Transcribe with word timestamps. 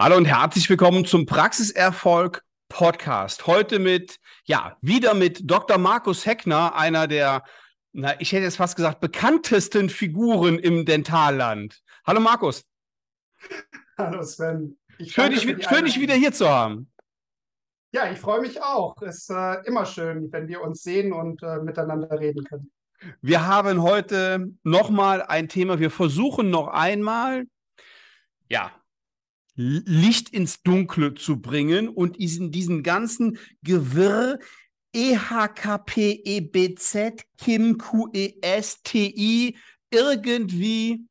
Hallo 0.00 0.16
und 0.16 0.26
herzlich 0.26 0.70
willkommen 0.70 1.04
zum 1.04 1.26
Praxiserfolg 1.26 2.44
Podcast. 2.68 3.48
Heute 3.48 3.80
mit, 3.80 4.20
ja, 4.44 4.76
wieder 4.80 5.12
mit 5.12 5.50
Dr. 5.50 5.76
Markus 5.76 6.24
Heckner, 6.24 6.76
einer 6.76 7.08
der, 7.08 7.42
na, 7.92 8.14
ich 8.20 8.30
hätte 8.30 8.44
jetzt 8.44 8.58
fast 8.58 8.76
gesagt, 8.76 9.00
bekanntesten 9.00 9.90
Figuren 9.90 10.60
im 10.60 10.84
Dentalland. 10.86 11.82
Hallo 12.06 12.20
Markus. 12.20 12.64
Hallo 13.98 14.22
Sven. 14.22 14.78
Ich 14.98 15.14
schön, 15.14 15.32
dich, 15.32 15.42
schön 15.42 15.84
dich 15.84 15.98
wieder 15.98 16.14
hier 16.14 16.32
zu 16.32 16.48
haben. 16.48 16.92
Ja, 17.90 18.08
ich 18.08 18.20
freue 18.20 18.40
mich 18.40 18.62
auch. 18.62 18.94
Es 19.02 19.22
ist 19.22 19.30
äh, 19.30 19.66
immer 19.66 19.84
schön, 19.84 20.30
wenn 20.30 20.46
wir 20.46 20.62
uns 20.62 20.84
sehen 20.84 21.12
und 21.12 21.42
äh, 21.42 21.58
miteinander 21.58 22.20
reden 22.20 22.44
können. 22.44 22.70
Wir 23.20 23.48
haben 23.48 23.82
heute 23.82 24.46
nochmal 24.62 25.22
ein 25.22 25.48
Thema. 25.48 25.80
Wir 25.80 25.90
versuchen 25.90 26.50
noch 26.50 26.68
einmal, 26.68 27.46
ja, 28.48 28.70
Licht 29.60 30.28
ins 30.28 30.62
Dunkle 30.62 31.14
zu 31.14 31.40
bringen 31.42 31.88
und 31.88 32.18
diesen, 32.18 32.52
diesen 32.52 32.84
ganzen 32.84 33.38
Gewirr 33.62 34.38
EHKP, 34.92 36.22
EBZ, 36.24 37.24
KIM, 37.36 37.76
QES, 37.76 38.82
TI 38.84 39.56
irgendwie, 39.90 41.04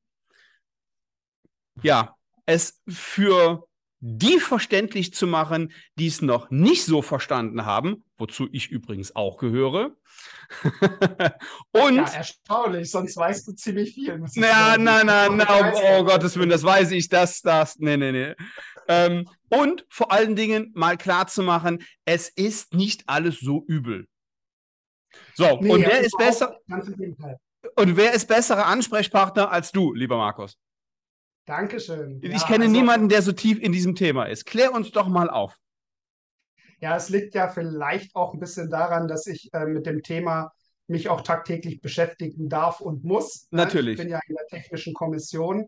ja, 1.83 2.15
es 2.45 2.81
für 2.87 3.66
die 3.99 4.39
verständlich 4.39 5.13
zu 5.13 5.25
machen, 5.25 5.73
die 5.97 6.07
es 6.07 6.21
noch 6.21 6.49
nicht 6.51 6.85
so 6.85 7.01
verstanden 7.01 7.65
haben, 7.65 8.03
wozu 8.17 8.47
ich 8.51 8.69
übrigens 8.69 9.15
auch 9.15 9.37
gehöre. 9.37 9.95
und 11.71 11.95
ja, 11.95 12.03
erstaunlich, 12.03 12.91
sonst 12.91 13.17
weißt 13.17 13.47
du 13.47 13.53
ziemlich 13.53 13.93
viel. 13.95 14.19
Na, 14.35 14.77
na, 14.77 15.03
na, 15.03 15.29
na, 15.31 15.45
oh, 15.49 15.79
oh 15.99 16.03
Gottes 16.03 16.37
Willen, 16.37 16.49
das 16.49 16.63
weiß 16.63 16.91
ich, 16.91 17.09
das, 17.09 17.41
das, 17.41 17.77
nee, 17.79 17.97
nee, 17.97 18.11
nee. 18.11 18.35
Ähm, 18.87 19.27
und 19.49 19.85
vor 19.89 20.11
allen 20.11 20.35
Dingen 20.35 20.71
mal 20.75 20.97
klar 20.97 21.27
zu 21.27 21.41
machen, 21.41 21.83
es 22.05 22.29
ist 22.29 22.73
nicht 22.73 23.03
alles 23.07 23.39
so 23.39 23.63
übel. 23.67 24.07
So, 25.33 25.59
nee, 25.59 25.71
und 25.71 25.81
wer 25.81 26.01
ist 26.01 26.17
besser? 26.17 26.57
Und 27.75 27.97
wer 27.97 28.13
ist 28.13 28.27
besserer 28.27 28.67
Ansprechpartner 28.67 29.51
als 29.51 29.71
du, 29.71 29.93
lieber 29.93 30.17
Markus? 30.17 30.57
Dankeschön. 31.47 32.19
Ich 32.21 32.41
ja, 32.41 32.45
kenne 32.45 32.65
also, 32.65 32.75
niemanden, 32.75 33.07
der 33.07 33.21
so 33.21 33.31
tief 33.31 33.57
in 33.59 33.71
diesem 33.71 33.95
Thema 33.95 34.25
ist. 34.25 34.45
Klär 34.45 34.73
uns 34.73 34.91
doch 34.91 35.07
mal 35.07 35.29
auf. 35.29 35.57
Ja, 36.79 36.95
es 36.95 37.09
liegt 37.09 37.33
ja 37.33 37.47
vielleicht 37.47 38.15
auch 38.15 38.33
ein 38.33 38.39
bisschen 38.39 38.69
daran, 38.69 39.07
dass 39.07 39.25
ich 39.27 39.49
äh, 39.53 39.65
mit 39.65 39.85
dem 39.85 40.03
Thema 40.03 40.51
mich 40.87 41.07
auch 41.09 41.21
tagtäglich 41.21 41.81
beschäftigen 41.81 42.49
darf 42.49 42.81
und 42.81 43.03
muss. 43.05 43.47
Natürlich. 43.51 43.93
Ich 43.93 43.97
bin 43.97 44.09
ja 44.09 44.19
in 44.27 44.35
der 44.35 44.45
technischen 44.47 44.93
Kommission 44.93 45.67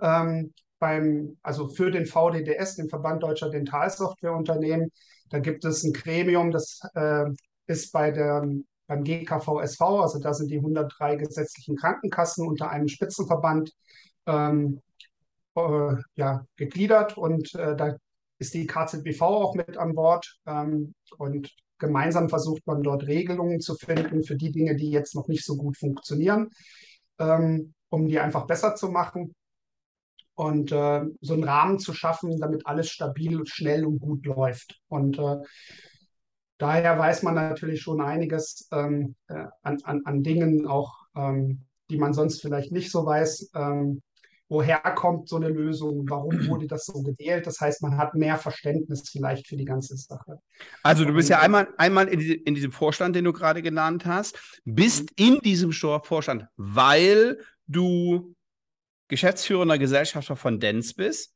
ähm, 0.00 0.52
beim, 0.80 1.38
also 1.42 1.68
für 1.68 1.92
den 1.92 2.06
VDDS, 2.06 2.76
den 2.76 2.88
Verband 2.88 3.22
Deutscher 3.22 3.48
Dentalsoftwareunternehmen. 3.48 4.90
Da 5.30 5.38
gibt 5.38 5.64
es 5.64 5.84
ein 5.84 5.92
Gremium, 5.92 6.50
das 6.50 6.80
äh, 6.94 7.26
ist 7.66 7.92
bei 7.92 8.10
der, 8.10 8.44
beim 8.88 9.04
GKVSV, 9.04 9.80
also 9.80 10.18
da 10.18 10.34
sind 10.34 10.50
die 10.50 10.58
103 10.58 11.14
gesetzlichen 11.16 11.76
Krankenkassen 11.76 12.46
unter 12.46 12.70
einem 12.70 12.88
Spitzenverband 12.88 13.72
ähm, 14.26 14.80
äh, 15.56 15.96
ja, 16.16 16.44
gegliedert 16.56 17.16
und 17.16 17.54
äh, 17.54 17.76
da 17.76 17.96
ist 18.38 18.54
die 18.54 18.66
KZBV 18.66 19.22
auch 19.22 19.54
mit 19.54 19.76
an 19.76 19.94
Bord 19.94 20.38
ähm, 20.46 20.94
und 21.18 21.50
gemeinsam 21.78 22.28
versucht 22.28 22.66
man 22.66 22.82
dort 22.82 23.06
Regelungen 23.06 23.60
zu 23.60 23.74
finden 23.74 24.22
für 24.22 24.36
die 24.36 24.52
Dinge, 24.52 24.76
die 24.76 24.90
jetzt 24.90 25.14
noch 25.14 25.28
nicht 25.28 25.44
so 25.44 25.56
gut 25.56 25.76
funktionieren, 25.76 26.50
ähm, 27.18 27.74
um 27.88 28.06
die 28.06 28.18
einfach 28.18 28.46
besser 28.46 28.74
zu 28.74 28.88
machen 28.88 29.34
und 30.34 30.72
äh, 30.72 31.02
so 31.20 31.34
einen 31.34 31.44
Rahmen 31.44 31.78
zu 31.78 31.92
schaffen, 31.92 32.38
damit 32.38 32.66
alles 32.66 32.88
stabil, 32.88 33.46
schnell 33.46 33.84
und 33.84 34.00
gut 34.00 34.24
läuft. 34.26 34.80
Und 34.88 35.18
äh, 35.18 35.36
daher 36.58 36.98
weiß 36.98 37.22
man 37.22 37.34
natürlich 37.34 37.82
schon 37.82 38.00
einiges 38.00 38.68
ähm, 38.72 39.14
äh, 39.28 39.46
an, 39.62 39.78
an, 39.84 40.02
an 40.04 40.22
Dingen 40.22 40.66
auch, 40.66 40.94
ähm, 41.14 41.66
die 41.90 41.98
man 41.98 42.14
sonst 42.14 42.40
vielleicht 42.40 42.72
nicht 42.72 42.90
so 42.90 43.04
weiß. 43.04 43.50
Ähm, 43.54 44.02
woher 44.48 44.80
kommt 44.80 45.28
so 45.28 45.36
eine 45.36 45.48
Lösung, 45.48 46.08
warum 46.08 46.46
wurde 46.48 46.66
das 46.66 46.84
so 46.84 47.02
gewählt. 47.02 47.46
Das 47.46 47.60
heißt, 47.60 47.82
man 47.82 47.96
hat 47.96 48.14
mehr 48.14 48.36
Verständnis 48.36 49.08
vielleicht 49.10 49.48
für 49.48 49.56
die 49.56 49.64
ganze 49.64 49.96
Sache. 49.96 50.38
Also 50.82 51.04
du 51.04 51.14
bist 51.14 51.30
ja 51.30 51.40
einmal, 51.40 51.68
einmal 51.78 52.08
in, 52.08 52.20
die, 52.20 52.34
in 52.34 52.54
diesem 52.54 52.72
Vorstand, 52.72 53.16
den 53.16 53.24
du 53.24 53.32
gerade 53.32 53.62
genannt 53.62 54.04
hast, 54.04 54.38
bist 54.64 55.10
mhm. 55.18 55.26
in 55.26 55.38
diesem 55.40 55.72
Vorstand, 55.72 56.46
weil 56.56 57.38
du 57.66 58.34
geschäftsführender 59.08 59.78
Gesellschafter 59.78 60.36
von 60.36 60.60
Dens 60.60 60.94
bist. 60.94 61.34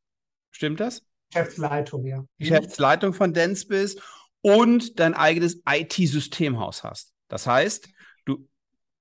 Stimmt 0.50 0.80
das? 0.80 1.02
Geschäftsleitung, 1.30 2.06
ja. 2.06 2.24
Geschäftsleitung 2.38 3.12
von 3.12 3.32
Dens 3.32 3.66
bist 3.66 4.00
und 4.40 5.00
dein 5.00 5.14
eigenes 5.14 5.60
IT-Systemhaus 5.68 6.84
hast. 6.84 7.12
Das 7.28 7.46
heißt, 7.46 7.88
du 8.24 8.48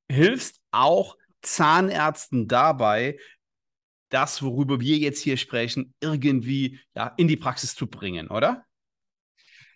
hilfst 0.09 0.59
auch 0.71 1.17
Zahnärzten 1.41 2.47
dabei, 2.47 3.17
das, 4.09 4.41
worüber 4.41 4.79
wir 4.79 4.97
jetzt 4.97 5.21
hier 5.21 5.37
sprechen, 5.37 5.93
irgendwie 5.99 6.79
ja, 6.95 7.13
in 7.17 7.27
die 7.27 7.37
Praxis 7.37 7.75
zu 7.75 7.87
bringen, 7.87 8.29
oder? 8.29 8.65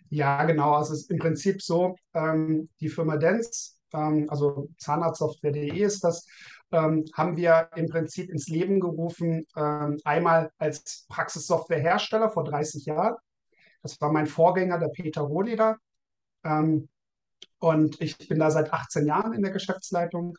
Ja, 0.08 0.44
genau. 0.44 0.74
Also 0.74 0.94
es 0.94 1.02
ist 1.02 1.10
im 1.10 1.18
Prinzip 1.18 1.62
so, 1.62 1.96
ähm, 2.14 2.68
die 2.80 2.88
Firma 2.88 3.16
Dens, 3.16 3.78
ähm, 3.92 4.26
also 4.28 4.68
Zahnarztsoftware.de 4.78 5.78
ist 5.80 6.02
das, 6.02 6.26
ähm, 6.72 7.04
haben 7.14 7.36
wir 7.36 7.70
im 7.76 7.88
Prinzip 7.88 8.30
ins 8.30 8.48
Leben 8.48 8.80
gerufen, 8.80 9.46
ähm, 9.56 9.98
einmal 10.04 10.50
als 10.58 11.06
Praxissoftwarehersteller 11.08 12.30
vor 12.30 12.44
30 12.44 12.86
Jahren. 12.86 13.16
Das 13.82 14.00
war 14.00 14.12
mein 14.12 14.26
Vorgänger, 14.26 14.78
der 14.78 14.88
Peter 14.88 15.22
Rohleder. 15.22 15.78
Ähm, 16.44 16.88
und 17.58 18.00
ich 18.00 18.16
bin 18.28 18.38
da 18.38 18.50
seit 18.50 18.72
18 18.72 19.06
Jahren 19.06 19.32
in 19.32 19.42
der 19.42 19.52
Geschäftsleitung 19.52 20.36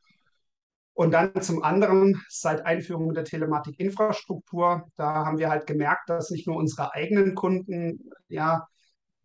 und 0.94 1.12
dann 1.12 1.42
zum 1.42 1.64
anderen, 1.64 2.22
seit 2.28 2.66
Einführung 2.66 3.14
der 3.14 3.24
Telematikinfrastruktur, 3.24 4.88
da 4.98 5.26
haben 5.26 5.38
wir 5.38 5.50
halt 5.50 5.66
gemerkt, 5.66 6.10
dass 6.10 6.32
nicht 6.32 6.48
nur 6.48 6.58
unsere 6.58 6.94
eigenen 6.94 7.34
Kunden 7.34 8.12
ja 8.28 8.68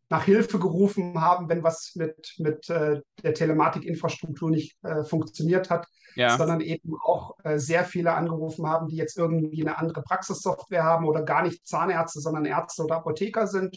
nach 0.08 0.22
Hilfe 0.22 0.60
gerufen 0.60 1.20
haben, 1.20 1.48
wenn 1.48 1.64
was 1.64 1.92
mit, 1.96 2.34
mit 2.38 2.70
äh, 2.70 3.00
der 3.22 3.34
Telematikinfrastruktur 3.34 4.50
nicht 4.50 4.76
äh, 4.84 5.02
funktioniert 5.02 5.68
hat, 5.68 5.88
ja. 6.14 6.36
sondern 6.36 6.60
eben 6.60 6.94
auch 7.04 7.36
äh, 7.42 7.58
sehr 7.58 7.84
viele 7.84 8.14
angerufen 8.14 8.68
haben, 8.68 8.86
die 8.86 8.96
jetzt 8.96 9.18
irgendwie 9.18 9.62
eine 9.62 9.78
andere 9.78 10.02
Praxissoftware 10.02 10.84
haben 10.84 11.06
oder 11.06 11.22
gar 11.22 11.42
nicht 11.42 11.66
Zahnärzte, 11.66 12.20
sondern 12.20 12.44
Ärzte 12.44 12.84
oder 12.84 12.96
Apotheker 12.96 13.48
sind 13.48 13.76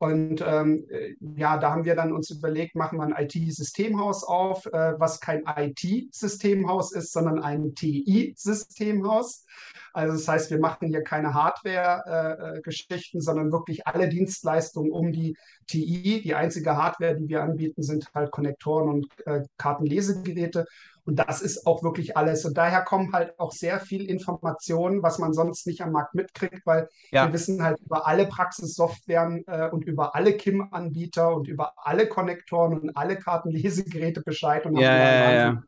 und 0.00 0.42
ähm, 0.46 0.86
äh, 0.88 1.14
ja, 1.36 1.58
da 1.58 1.72
haben 1.72 1.84
wir 1.84 1.94
dann 1.94 2.14
uns 2.14 2.30
überlegt, 2.30 2.74
machen 2.74 2.96
wir 2.96 3.04
ein 3.04 3.14
IT-Systemhaus 3.22 4.24
auf, 4.24 4.64
äh, 4.64 4.98
was 4.98 5.20
kein 5.20 5.44
IT-Systemhaus 5.46 6.92
ist, 6.92 7.12
sondern 7.12 7.38
ein 7.38 7.74
TI-Systemhaus. 7.74 9.44
Also 9.92 10.14
das 10.14 10.26
heißt, 10.26 10.50
wir 10.50 10.58
machen 10.58 10.88
hier 10.88 11.02
keine 11.02 11.34
Hardware-Geschichten, 11.34 13.18
äh, 13.18 13.20
sondern 13.20 13.52
wirklich 13.52 13.86
alle 13.86 14.08
Dienstleistungen 14.08 14.90
um 14.90 15.12
die 15.12 15.36
TI. 15.66 16.22
Die 16.22 16.34
einzige 16.34 16.78
Hardware, 16.78 17.14
die 17.14 17.28
wir 17.28 17.42
anbieten, 17.42 17.82
sind 17.82 18.06
halt 18.14 18.30
Konnektoren 18.30 18.88
und 18.88 19.06
äh, 19.26 19.42
Kartenlesegeräte. 19.58 20.64
Und 21.10 21.16
das 21.16 21.42
ist 21.42 21.66
auch 21.66 21.82
wirklich 21.82 22.16
alles. 22.16 22.44
Und 22.44 22.56
daher 22.56 22.82
kommen 22.82 23.12
halt 23.12 23.36
auch 23.40 23.50
sehr 23.50 23.80
viel 23.80 24.08
Informationen, 24.08 25.02
was 25.02 25.18
man 25.18 25.32
sonst 25.32 25.66
nicht 25.66 25.80
am 25.80 25.90
Markt 25.90 26.14
mitkriegt, 26.14 26.64
weil 26.64 26.88
ja. 27.10 27.26
wir 27.26 27.32
wissen 27.32 27.64
halt 27.64 27.80
über 27.80 28.06
alle 28.06 28.26
Praxissoftwaren 28.26 29.42
äh, 29.48 29.68
und 29.72 29.84
über 29.86 30.14
alle 30.14 30.36
KIM-Anbieter 30.36 31.34
und 31.34 31.48
über 31.48 31.72
alle 31.76 32.06
Konnektoren 32.06 32.78
und 32.78 32.96
alle 32.96 33.18
Kartenlesegeräte 33.18 34.22
Bescheid 34.22 34.64
und 34.66 34.76
ja, 34.76 34.88
haben 34.88 34.98
ja, 34.98 35.32
ja, 35.32 35.62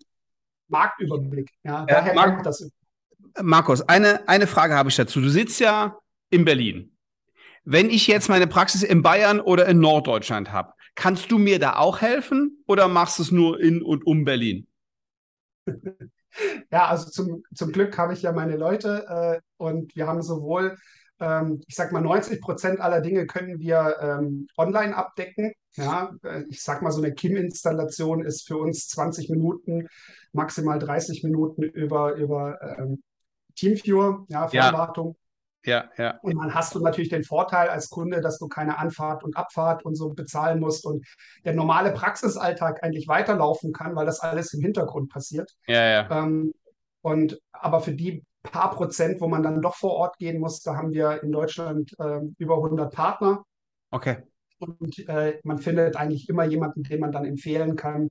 Marktüberblick. 0.69 1.51
Ja, 1.65 1.87
daher 1.87 2.15
Mar 2.15 2.31
kommt 2.35 2.47
das. 2.47 2.71
Markus, 3.43 3.83
eine, 3.89 4.29
eine 4.29 4.47
Frage 4.47 4.75
habe 4.75 4.91
ich 4.91 4.97
dazu. 4.97 5.21
Du 5.21 5.29
sitzt 5.29 5.59
ja 5.59 5.99
in 6.31 6.45
Berlin. 6.45 6.97
Wenn 7.65 7.91
ich 7.91 8.07
jetzt 8.07 8.29
meine 8.29 8.47
Praxis 8.47 8.85
in 8.85 9.03
Bayern 9.03 9.41
oder 9.41 9.67
in 9.67 9.81
Norddeutschland 9.81 10.53
habe, 10.53 10.73
kannst 10.95 11.33
du 11.33 11.39
mir 11.39 11.59
da 11.59 11.79
auch 11.79 12.01
helfen 12.01 12.63
oder 12.69 12.87
machst 12.87 13.19
du 13.19 13.25
es 13.25 13.33
nur 13.33 13.59
in 13.59 13.83
und 13.83 14.07
um 14.07 14.25
Berlin? 14.25 14.69
Ja, 16.71 16.87
also 16.87 17.11
zum, 17.11 17.43
zum 17.55 17.73
Glück 17.73 17.99
habe 17.99 18.15
ich 18.15 18.23
ja 18.23 18.33
meine 18.33 18.57
Leute 18.57 19.07
äh, 19.09 19.41
und 19.59 19.95
wir 19.95 20.07
haben 20.07 20.23
sowohl, 20.23 20.77
ähm, 21.21 21.61
ich 21.67 21.75
sag 21.75 21.93
mal, 21.93 22.01
90 22.01 22.41
Prozent 22.41 22.81
aller 22.81 23.01
Dinge 23.01 23.27
können 23.27 23.59
wir 23.59 23.97
ähm, 24.01 24.47
online 24.57 24.97
abdecken. 24.97 25.53
Ja, 25.75 26.15
äh, 26.23 26.45
ich 26.49 26.63
sag 26.63 26.83
mal, 26.83 26.91
so 26.91 27.03
eine 27.03 27.15
KIM-Installation 27.15 28.25
ist 28.25 28.47
für 28.47 28.57
uns 28.57 28.89
20 28.89 29.29
Minuten, 29.29 29.89
maximal 30.33 30.79
30 30.79 31.23
Minuten 31.23 31.63
über, 31.63 32.15
über 32.15 32.59
ähm, 32.79 33.03
Teamviewer, 33.55 34.25
ja, 34.29 34.49
Fernwartung. 34.49 35.17
Ja, 35.65 35.85
ja. 35.97 36.19
Und 36.23 36.37
dann 36.39 36.55
hast 36.55 36.75
du 36.75 36.81
natürlich 36.81 37.11
den 37.11 37.25
Vorteil 37.25 37.69
als 37.69 37.89
Kunde, 37.89 38.21
dass 38.21 38.39
du 38.39 38.49
keine 38.49 38.79
Anfahrt 38.79 39.23
und 39.23 39.37
Abfahrt 39.37 39.85
und 39.85 39.95
so 39.95 40.11
bezahlen 40.11 40.59
musst 40.59 40.85
und 40.85 41.07
der 41.45 41.55
normale 41.55 41.93
Praxisalltag 41.93 42.83
eigentlich 42.83 43.07
weiterlaufen 43.09 43.73
kann, 43.73 43.95
weil 43.95 44.07
das 44.07 44.21
alles 44.21 44.53
im 44.55 44.61
Hintergrund 44.61 45.11
passiert. 45.11 45.53
Ja, 45.67 45.85
ja. 45.85 46.11
Ähm, 46.11 46.53
und 47.01 47.41
aber 47.53 47.81
für 47.81 47.93
die 47.93 48.25
paar 48.43 48.75
Prozent, 48.75 49.21
wo 49.21 49.29
man 49.29 49.43
dann 49.43 49.63
doch 49.63 49.77
vor 49.77 49.93
Ort 49.93 50.19
gehen 50.19 50.41
muss. 50.41 50.61
Da 50.61 50.77
haben 50.77 50.93
wir 50.93 51.23
in 51.23 51.33
Deutschland 51.33 51.95
äh, 51.99 52.21
über 52.39 52.57
100 52.57 52.93
Partner. 52.93 53.45
Okay. 53.91 54.19
Und 54.59 55.09
äh, 55.09 55.39
man 55.45 55.59
findet 55.59 55.97
eigentlich 55.97 56.29
immer 56.29 56.45
jemanden, 56.45 56.83
den 56.83 57.01
man 57.01 57.13
dann 57.13 57.25
empfehlen 57.25 57.77
kann, 57.77 58.09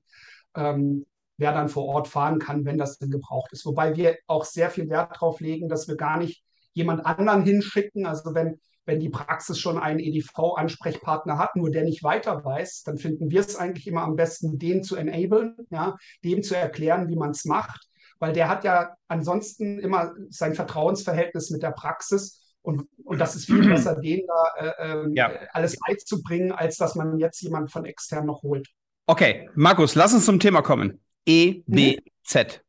ähm, 0.54 1.06
wer 1.38 1.52
dann 1.52 1.68
vor 1.68 1.86
Ort 1.86 2.08
fahren 2.08 2.38
kann, 2.38 2.64
wenn 2.64 2.78
das 2.78 2.98
denn 2.98 3.10
gebraucht 3.10 3.52
ist. 3.52 3.64
Wobei 3.64 3.96
wir 3.96 4.16
auch 4.26 4.44
sehr 4.44 4.70
viel 4.70 4.88
Wert 4.88 5.12
darauf 5.12 5.40
legen, 5.40 5.68
dass 5.68 5.88
wir 5.88 5.96
gar 5.96 6.18
nicht 6.18 6.42
jemand 6.72 7.04
anderen 7.06 7.42
hinschicken. 7.42 8.06
Also 8.06 8.34
wenn, 8.34 8.60
wenn 8.84 9.00
die 9.00 9.08
Praxis 9.10 9.58
schon 9.58 9.78
einen 9.78 10.00
EDV-Ansprechpartner 10.00 11.38
hat, 11.38 11.56
nur 11.56 11.70
der 11.70 11.84
nicht 11.84 12.02
weiter 12.02 12.44
weiß, 12.44 12.82
dann 12.84 12.98
finden 12.98 13.30
wir 13.30 13.40
es 13.40 13.56
eigentlich 13.56 13.86
immer 13.86 14.02
am 14.02 14.16
besten, 14.16 14.58
den 14.58 14.82
zu 14.82 14.96
enablen, 14.96 15.56
ja, 15.70 15.96
dem 16.24 16.42
zu 16.42 16.56
erklären, 16.56 17.08
wie 17.08 17.16
man 17.16 17.30
es 17.30 17.44
macht, 17.44 17.88
weil 18.18 18.32
der 18.32 18.48
hat 18.48 18.64
ja 18.64 18.94
ansonsten 19.08 19.78
immer 19.78 20.12
sein 20.30 20.54
Vertrauensverhältnis 20.54 21.50
mit 21.50 21.62
der 21.62 21.72
Praxis. 21.72 22.40
Und, 22.62 22.86
und 23.04 23.18
das 23.18 23.34
ist 23.34 23.46
viel 23.46 23.68
besser, 23.68 23.96
denen 23.96 24.22
da 24.26 24.66
äh, 24.66 24.92
äh, 24.92 25.10
ja. 25.14 25.30
alles 25.52 25.76
beizubringen, 25.80 26.52
als 26.52 26.76
dass 26.76 26.94
man 26.94 27.18
jetzt 27.18 27.40
jemanden 27.42 27.68
von 27.68 27.84
extern 27.84 28.26
noch 28.26 28.42
holt. 28.42 28.68
Okay, 29.06 29.50
Markus, 29.54 29.96
lass 29.96 30.14
uns 30.14 30.26
zum 30.26 30.38
Thema 30.38 30.62
kommen. 30.62 31.00
EBZ. 31.26 32.62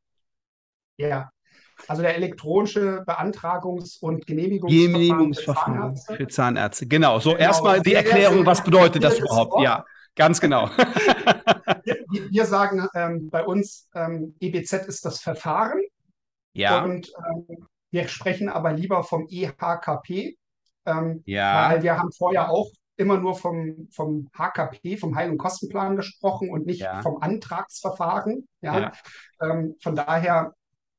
Ja, 0.97 1.32
also 1.87 2.01
der 2.01 2.15
elektronische 2.15 3.03
Beantragungs- 3.05 3.99
und 4.01 4.25
Genehmigungsverfahren, 4.25 4.93
Genehmigungsverfahren 4.93 5.73
für, 5.73 5.79
Zahnärzte. 5.79 6.15
für 6.15 6.27
Zahnärzte. 6.27 6.87
Genau, 6.87 7.19
so 7.19 7.31
genau. 7.31 7.41
erstmal 7.41 7.81
die 7.81 7.93
Erklärung, 7.93 8.45
was 8.45 8.63
bedeutet 8.63 9.03
das 9.03 9.19
überhaupt? 9.19 9.61
Ja, 9.61 9.85
ganz 10.15 10.39
genau. 10.39 10.69
wir, 11.83 12.31
wir, 12.31 12.45
sagen 12.45 12.87
ähm, 12.95 13.29
bei 13.29 13.43
uns, 13.45 13.89
ähm, 13.95 14.35
EBZ 14.39 14.73
ist 14.87 15.05
das 15.05 15.19
Verfahren. 15.19 15.81
Ja. 16.53 16.83
Und 16.83 17.11
ähm, 17.17 17.67
wir 17.91 18.07
sprechen 18.07 18.49
aber 18.49 18.73
lieber 18.73 19.03
vom 19.03 19.27
EHKP, 19.29 20.37
ähm, 20.85 21.23
ja. 21.25 21.69
weil 21.69 21.83
wir 21.83 21.97
haben 21.97 22.11
vorher 22.11 22.49
auch 22.49 22.69
immer 22.95 23.17
nur 23.17 23.35
vom, 23.35 23.87
vom 23.91 24.29
HKP, 24.37 24.97
vom 24.97 25.15
Heil- 25.15 25.31
und 25.31 25.37
Kostenplan 25.37 25.95
gesprochen 25.95 26.49
und 26.49 26.65
nicht 26.65 26.81
ja. 26.81 27.01
vom 27.01 27.21
Antragsverfahren. 27.21 28.47
Ja. 28.61 28.79
ja. 28.79 28.91
Ähm, 29.41 29.75
von 29.81 29.95
daher 29.95 30.53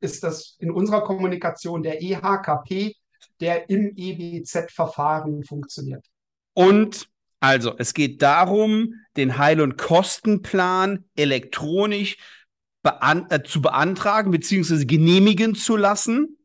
ist 0.05 0.23
das 0.23 0.57
in 0.61 0.71
unserer 0.71 1.03
Kommunikation 1.03 1.83
der 1.83 2.01
EHKP, 2.03 2.95
der 3.41 3.69
im 3.71 3.93
EBZ-Verfahren 3.97 5.43
funktioniert. 5.45 6.07
Und 6.53 7.09
also, 7.41 7.75
es 7.77 7.93
geht 7.93 8.23
darum, 8.23 8.95
den 9.17 9.37
Heil- 9.37 9.61
und 9.61 9.77
Kostenplan 9.77 11.05
elektronisch 11.17 12.17
bean 12.83 13.27
äh, 13.31 13.43
zu 13.43 13.61
beantragen 13.61 14.31
bzw. 14.31 14.85
genehmigen 14.85 15.55
zu 15.55 15.77
lassen. 15.77 16.39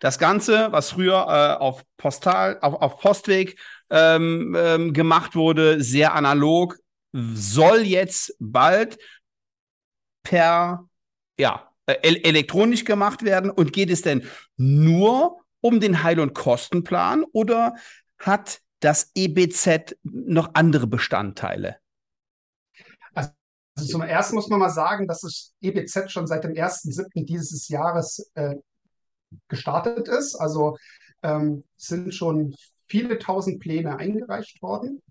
Das 0.00 0.18
Ganze, 0.18 0.72
was 0.72 0.92
früher 0.92 1.26
äh, 1.28 1.62
auf 1.62 1.84
Postal, 1.98 2.58
auf, 2.60 2.74
auf 2.74 3.00
Postweg 3.00 3.58
ähm, 3.90 4.54
ähm, 4.56 4.92
gemacht 4.92 5.34
wurde, 5.34 5.82
sehr 5.82 6.14
analog, 6.14 6.78
soll 7.12 7.80
jetzt 7.80 8.34
bald 8.38 8.98
per 10.22 10.88
ja, 11.38 11.67
elektronisch 11.92 12.84
gemacht 12.84 13.24
werden? 13.24 13.50
Und 13.50 13.72
geht 13.72 13.90
es 13.90 14.02
denn 14.02 14.24
nur 14.56 15.40
um 15.60 15.80
den 15.80 16.02
Heil- 16.02 16.20
und 16.20 16.34
Kostenplan 16.34 17.24
oder 17.32 17.74
hat 18.18 18.60
das 18.80 19.10
EBZ 19.14 19.96
noch 20.02 20.50
andere 20.54 20.86
Bestandteile? 20.86 21.76
Also 23.14 23.32
zum 23.76 24.02
ersten 24.02 24.34
muss 24.34 24.48
man 24.48 24.58
mal 24.58 24.70
sagen, 24.70 25.06
dass 25.06 25.20
das 25.20 25.54
EBZ 25.60 26.10
schon 26.10 26.26
seit 26.26 26.44
dem 26.44 26.52
1.7. 26.52 27.24
dieses 27.24 27.68
Jahres 27.68 28.30
äh, 28.34 28.56
gestartet 29.48 30.08
ist. 30.08 30.34
Also 30.34 30.76
ähm, 31.22 31.64
sind 31.76 32.14
schon 32.14 32.54
viele 32.86 33.18
tausend 33.18 33.60
Pläne 33.60 33.96
eingereicht 33.96 34.62
worden. 34.62 35.02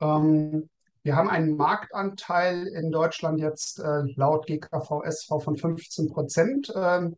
Ähm, 0.00 0.68
wir 1.06 1.14
haben 1.14 1.30
einen 1.30 1.56
Marktanteil 1.56 2.66
in 2.66 2.90
Deutschland 2.90 3.38
jetzt 3.38 3.78
äh, 3.78 4.02
laut 4.16 4.46
GKVSV 4.46 5.28
von 5.42 5.56
15 5.56 6.10
Prozent. 6.10 6.72
Ähm, 6.74 7.16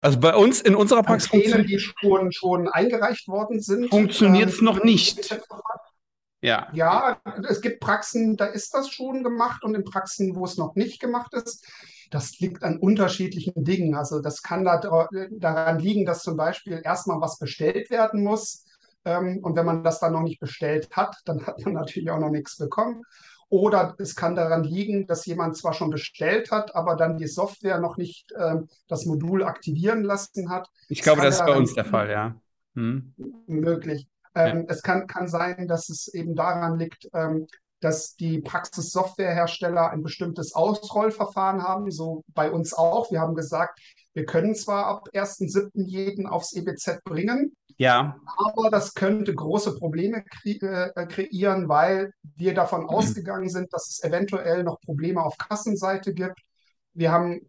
also 0.00 0.18
bei 0.18 0.34
uns 0.34 0.62
in 0.62 0.74
unserer 0.74 1.02
Praxis. 1.02 1.30
Pläne, 1.30 1.64
die 1.64 1.78
schon, 1.78 2.32
schon 2.32 2.68
eingereicht 2.68 3.28
worden 3.28 3.60
sind. 3.60 3.90
Funktioniert 3.90 4.48
es 4.48 4.58
ähm, 4.58 4.64
noch 4.64 4.82
nicht. 4.82 5.38
Ja. 6.40 6.68
ja, 6.72 7.20
es 7.48 7.60
gibt 7.60 7.80
Praxen, 7.80 8.36
da 8.36 8.46
ist 8.46 8.74
das 8.74 8.88
schon 8.88 9.22
gemacht 9.22 9.62
und 9.62 9.76
in 9.76 9.84
Praxen, 9.84 10.34
wo 10.34 10.44
es 10.44 10.56
noch 10.56 10.74
nicht 10.74 10.98
gemacht 10.98 11.34
ist. 11.34 11.64
Das 12.10 12.40
liegt 12.40 12.64
an 12.64 12.78
unterschiedlichen 12.78 13.62
Dingen. 13.62 13.94
Also 13.94 14.20
das 14.20 14.42
kann 14.42 14.64
da, 14.64 14.80
daran 15.30 15.78
liegen, 15.78 16.04
dass 16.04 16.22
zum 16.22 16.36
Beispiel 16.36 16.80
erstmal 16.82 17.20
was 17.20 17.38
bestellt 17.38 17.90
werden 17.90 18.24
muss. 18.24 18.64
Ähm, 19.04 19.40
und 19.42 19.56
wenn 19.56 19.66
man 19.66 19.82
das 19.84 20.00
dann 20.00 20.12
noch 20.12 20.22
nicht 20.22 20.40
bestellt 20.40 20.88
hat, 20.92 21.16
dann 21.24 21.46
hat 21.46 21.60
man 21.64 21.74
natürlich 21.74 22.10
auch 22.10 22.18
noch 22.18 22.30
nichts 22.30 22.56
bekommen. 22.56 23.02
Oder 23.48 23.94
es 23.98 24.16
kann 24.16 24.34
daran 24.34 24.64
liegen, 24.64 25.06
dass 25.06 25.26
jemand 25.26 25.58
zwar 25.58 25.74
schon 25.74 25.90
bestellt 25.90 26.50
hat, 26.50 26.74
aber 26.74 26.96
dann 26.96 27.18
die 27.18 27.26
Software 27.26 27.80
noch 27.80 27.98
nicht 27.98 28.32
ähm, 28.38 28.66
das 28.88 29.04
Modul 29.04 29.44
aktivieren 29.44 30.04
lassen 30.04 30.48
hat. 30.48 30.70
Ich 30.88 31.02
glaube, 31.02 31.20
das 31.20 31.38
ist 31.38 31.44
bei 31.44 31.54
uns 31.54 31.74
der 31.74 31.84
Fall, 31.84 32.10
ja. 32.10 32.34
Hm. 32.74 33.14
Möglich. 33.46 34.08
Ähm, 34.34 34.60
ja. 34.60 34.64
Es 34.68 34.82
kann, 34.82 35.06
kann 35.06 35.28
sein, 35.28 35.68
dass 35.68 35.90
es 35.90 36.08
eben 36.14 36.34
daran 36.34 36.78
liegt, 36.78 37.10
ähm, 37.12 37.46
dass 37.82 38.14
die 38.14 38.40
Praxissoftwarehersteller 38.40 39.90
ein 39.90 40.02
bestimmtes 40.02 40.54
Ausrollverfahren 40.54 41.62
haben, 41.62 41.90
so 41.90 42.22
bei 42.28 42.50
uns 42.50 42.72
auch. 42.72 43.10
Wir 43.10 43.20
haben 43.20 43.34
gesagt, 43.34 43.80
wir 44.14 44.24
können 44.24 44.54
zwar 44.54 44.86
ab 44.86 45.08
1.7. 45.12 45.70
jeden 45.74 46.26
aufs 46.26 46.54
EBZ 46.54 47.02
bringen, 47.04 47.54
ja. 47.78 48.16
aber 48.36 48.70
das 48.70 48.94
könnte 48.94 49.34
große 49.34 49.76
Probleme 49.76 50.22
kre 50.22 50.92
äh, 50.94 51.06
kreieren, 51.06 51.68
weil 51.68 52.12
wir 52.36 52.54
davon 52.54 52.82
mhm. 52.82 52.88
ausgegangen 52.88 53.48
sind, 53.48 53.72
dass 53.72 53.88
es 53.88 54.02
eventuell 54.02 54.64
noch 54.64 54.80
Probleme 54.80 55.22
auf 55.22 55.36
Kassenseite 55.38 56.14
gibt. 56.14 56.40
Wir 56.94 57.10
haben, 57.10 57.40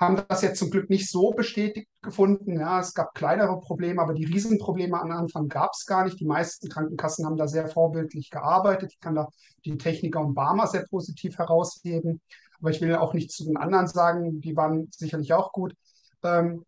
haben 0.00 0.22
das 0.28 0.42
jetzt 0.42 0.58
zum 0.58 0.70
Glück 0.70 0.90
nicht 0.90 1.10
so 1.10 1.30
bestätigt 1.30 1.88
gefunden. 2.02 2.58
Ja, 2.58 2.80
es 2.80 2.94
gab 2.94 3.14
kleinere 3.14 3.60
Probleme, 3.60 4.02
aber 4.02 4.14
die 4.14 4.24
Riesenprobleme 4.24 5.00
am 5.00 5.10
Anfang 5.10 5.48
gab 5.48 5.72
es 5.74 5.86
gar 5.86 6.04
nicht. 6.04 6.18
Die 6.20 6.26
meisten 6.26 6.68
Krankenkassen 6.68 7.26
haben 7.26 7.36
da 7.36 7.46
sehr 7.46 7.68
vorbildlich 7.68 8.30
gearbeitet. 8.30 8.92
Ich 8.92 9.00
kann 9.00 9.14
da 9.14 9.28
die 9.64 9.76
Techniker 9.76 10.20
und 10.20 10.34
Barmer 10.34 10.66
sehr 10.66 10.86
positiv 10.88 11.38
herausheben. 11.38 12.20
Aber 12.60 12.70
ich 12.70 12.80
will 12.80 12.94
auch 12.96 13.14
nicht 13.14 13.30
zu 13.30 13.44
den 13.44 13.56
anderen 13.56 13.86
sagen, 13.86 14.40
die 14.40 14.56
waren 14.56 14.88
sicherlich 14.90 15.32
auch 15.32 15.52
gut. 15.52 15.74
Ähm, 16.22 16.64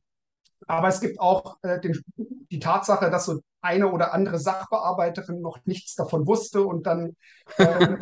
aber 0.66 0.88
es 0.88 1.00
gibt 1.00 1.20
auch 1.20 1.56
äh, 1.62 1.80
den, 1.80 1.98
die 2.50 2.58
Tatsache, 2.58 3.10
dass 3.10 3.26
so 3.26 3.40
eine 3.62 3.90
oder 3.90 4.14
andere 4.14 4.38
Sachbearbeiterin 4.38 5.40
noch 5.40 5.58
nichts 5.64 5.94
davon 5.94 6.26
wusste 6.26 6.62
und 6.62 6.86
dann 6.86 7.16
äh, 7.58 7.96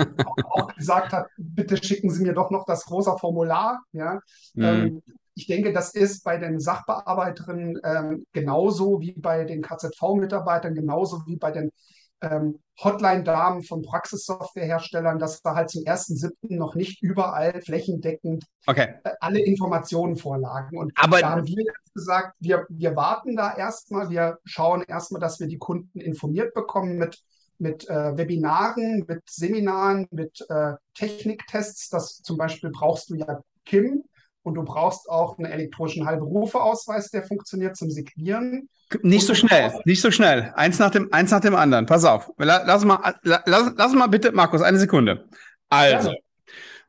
auch, 0.50 0.74
gesagt 0.74 1.12
hat, 1.12 1.28
bitte 1.36 1.82
schicken 1.82 2.10
Sie 2.10 2.22
mir 2.22 2.34
doch 2.34 2.50
noch 2.50 2.64
das 2.64 2.90
rosa 2.90 3.16
Formular. 3.16 3.80
Ja? 3.92 4.20
Mhm. 4.54 4.64
Ähm, 4.64 5.02
ich 5.34 5.46
denke, 5.46 5.72
das 5.72 5.94
ist 5.94 6.24
bei 6.24 6.36
den 6.36 6.58
Sachbearbeiterinnen 6.58 7.80
ähm, 7.84 8.26
genauso 8.32 9.00
wie 9.00 9.12
bei 9.12 9.44
den 9.44 9.62
KZV-Mitarbeitern, 9.62 10.74
genauso 10.74 11.22
wie 11.26 11.36
bei 11.36 11.52
den 11.52 11.70
ähm, 12.20 12.60
Hotline-Damen 12.82 13.62
von 13.62 13.82
Praxissoftwareherstellern, 13.82 15.18
dass 15.18 15.42
da 15.42 15.54
halt 15.54 15.70
zum 15.70 15.84
1.7. 15.84 16.32
noch 16.56 16.74
nicht 16.74 17.02
überall 17.02 17.60
flächendeckend 17.62 18.44
okay. 18.66 18.94
äh, 19.04 19.10
alle 19.20 19.40
Informationen 19.40 20.16
vorlagen. 20.16 20.78
Und 20.78 20.92
Aber 20.96 21.20
da 21.20 21.30
haben 21.30 21.46
wir 21.46 21.72
gesagt, 21.94 22.36
wir, 22.38 22.66
wir 22.68 22.94
warten 22.94 23.36
da 23.36 23.54
erstmal, 23.54 24.10
wir 24.10 24.38
schauen 24.44 24.82
erstmal, 24.82 25.20
dass 25.20 25.40
wir 25.40 25.48
die 25.48 25.58
Kunden 25.58 26.00
informiert 26.00 26.54
bekommen 26.54 26.98
mit, 26.98 27.22
mit 27.58 27.88
äh, 27.88 28.16
Webinaren, 28.16 29.04
mit 29.08 29.22
Seminaren, 29.28 30.06
mit 30.10 30.44
äh, 30.48 30.74
Techniktests. 30.94 31.88
Das 31.88 32.22
zum 32.22 32.36
Beispiel 32.36 32.70
brauchst 32.70 33.10
du 33.10 33.16
ja 33.16 33.40
KIM, 33.64 34.04
und 34.48 34.54
du 34.54 34.64
brauchst 34.64 35.08
auch 35.08 35.38
einen 35.38 35.50
elektronischen 35.50 36.06
Heilberufeausweis, 36.06 37.10
der 37.10 37.22
funktioniert 37.22 37.76
zum 37.76 37.90
Signieren. 37.90 38.68
Nicht 39.02 39.26
so 39.26 39.34
schnell, 39.34 39.72
nicht 39.84 40.00
so 40.00 40.10
schnell. 40.10 40.52
Eins 40.56 40.78
nach 40.78 40.90
dem, 40.90 41.12
eins 41.12 41.30
nach 41.30 41.40
dem 41.40 41.54
anderen. 41.54 41.86
Pass 41.86 42.04
auf. 42.04 42.30
Lass 42.38 42.84
mal, 42.84 43.14
lass, 43.22 43.72
lass 43.76 43.92
mal 43.92 44.06
bitte, 44.06 44.32
Markus, 44.32 44.62
eine 44.62 44.78
Sekunde. 44.78 45.28
Also, 45.68 46.14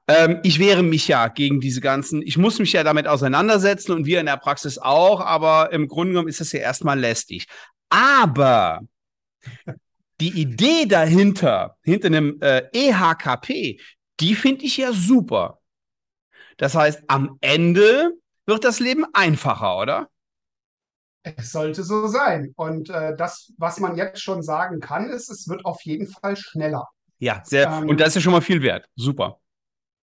ähm, 0.08 0.40
ich 0.44 0.60
wehre 0.60 0.82
mich 0.82 1.10
ja 1.10 1.28
gegen 1.28 1.60
diese 1.60 1.82
ganzen, 1.82 2.22
ich 2.22 2.38
muss 2.38 2.58
mich 2.58 2.72
ja 2.72 2.84
damit 2.84 3.08
auseinandersetzen 3.08 3.92
und 3.92 4.06
wir 4.06 4.22
in 4.22 4.26
der 4.26 4.38
Praxis 4.38 4.78
auch, 4.78 5.20
aber 5.20 5.74
im 5.74 5.88
Grunde 5.88 6.14
genommen 6.14 6.30
ist 6.30 6.40
das 6.40 6.54
ja 6.54 6.62
erstmal 6.62 6.98
lästig. 6.98 7.48
Aber 7.90 8.82
die 10.22 10.42
Idee 10.42 10.86
dahinter, 10.86 11.78
hinter 11.84 12.08
einem 12.08 12.38
äh, 12.42 12.64
EHKP, 12.72 13.80
die 14.20 14.36
finde 14.36 14.66
ich 14.66 14.78
ja 14.78 14.94
super. 14.94 15.59
Das 16.60 16.76
heißt, 16.76 17.04
am 17.08 17.38
Ende 17.40 18.12
wird 18.46 18.66
das 18.66 18.82
Leben 18.82 19.06
einfacher, 19.14 19.78
oder? 19.78 20.10
Es 21.24 21.52
sollte 21.52 21.84
so 21.84 22.08
sein. 22.08 22.54
Und 22.56 22.90
äh, 22.90 23.16
das, 23.16 23.54
was 23.58 23.80
man 23.80 23.96
jetzt 23.96 24.22
schon 24.22 24.44
sagen 24.44 24.82
kann, 24.82 25.10
ist, 25.10 25.30
es 25.30 25.48
wird 25.48 25.64
auf 25.66 25.82
jeden 25.84 26.08
Fall 26.08 26.36
schneller. 26.36 26.88
Ja, 27.18 27.42
sehr. 27.46 27.70
Ähm, 27.70 27.90
und 27.90 28.00
das 28.00 28.10
ist 28.10 28.16
ja 28.16 28.22
schon 28.22 28.34
mal 28.34 28.42
viel 28.42 28.62
wert. 28.62 28.86
Super. 28.96 29.40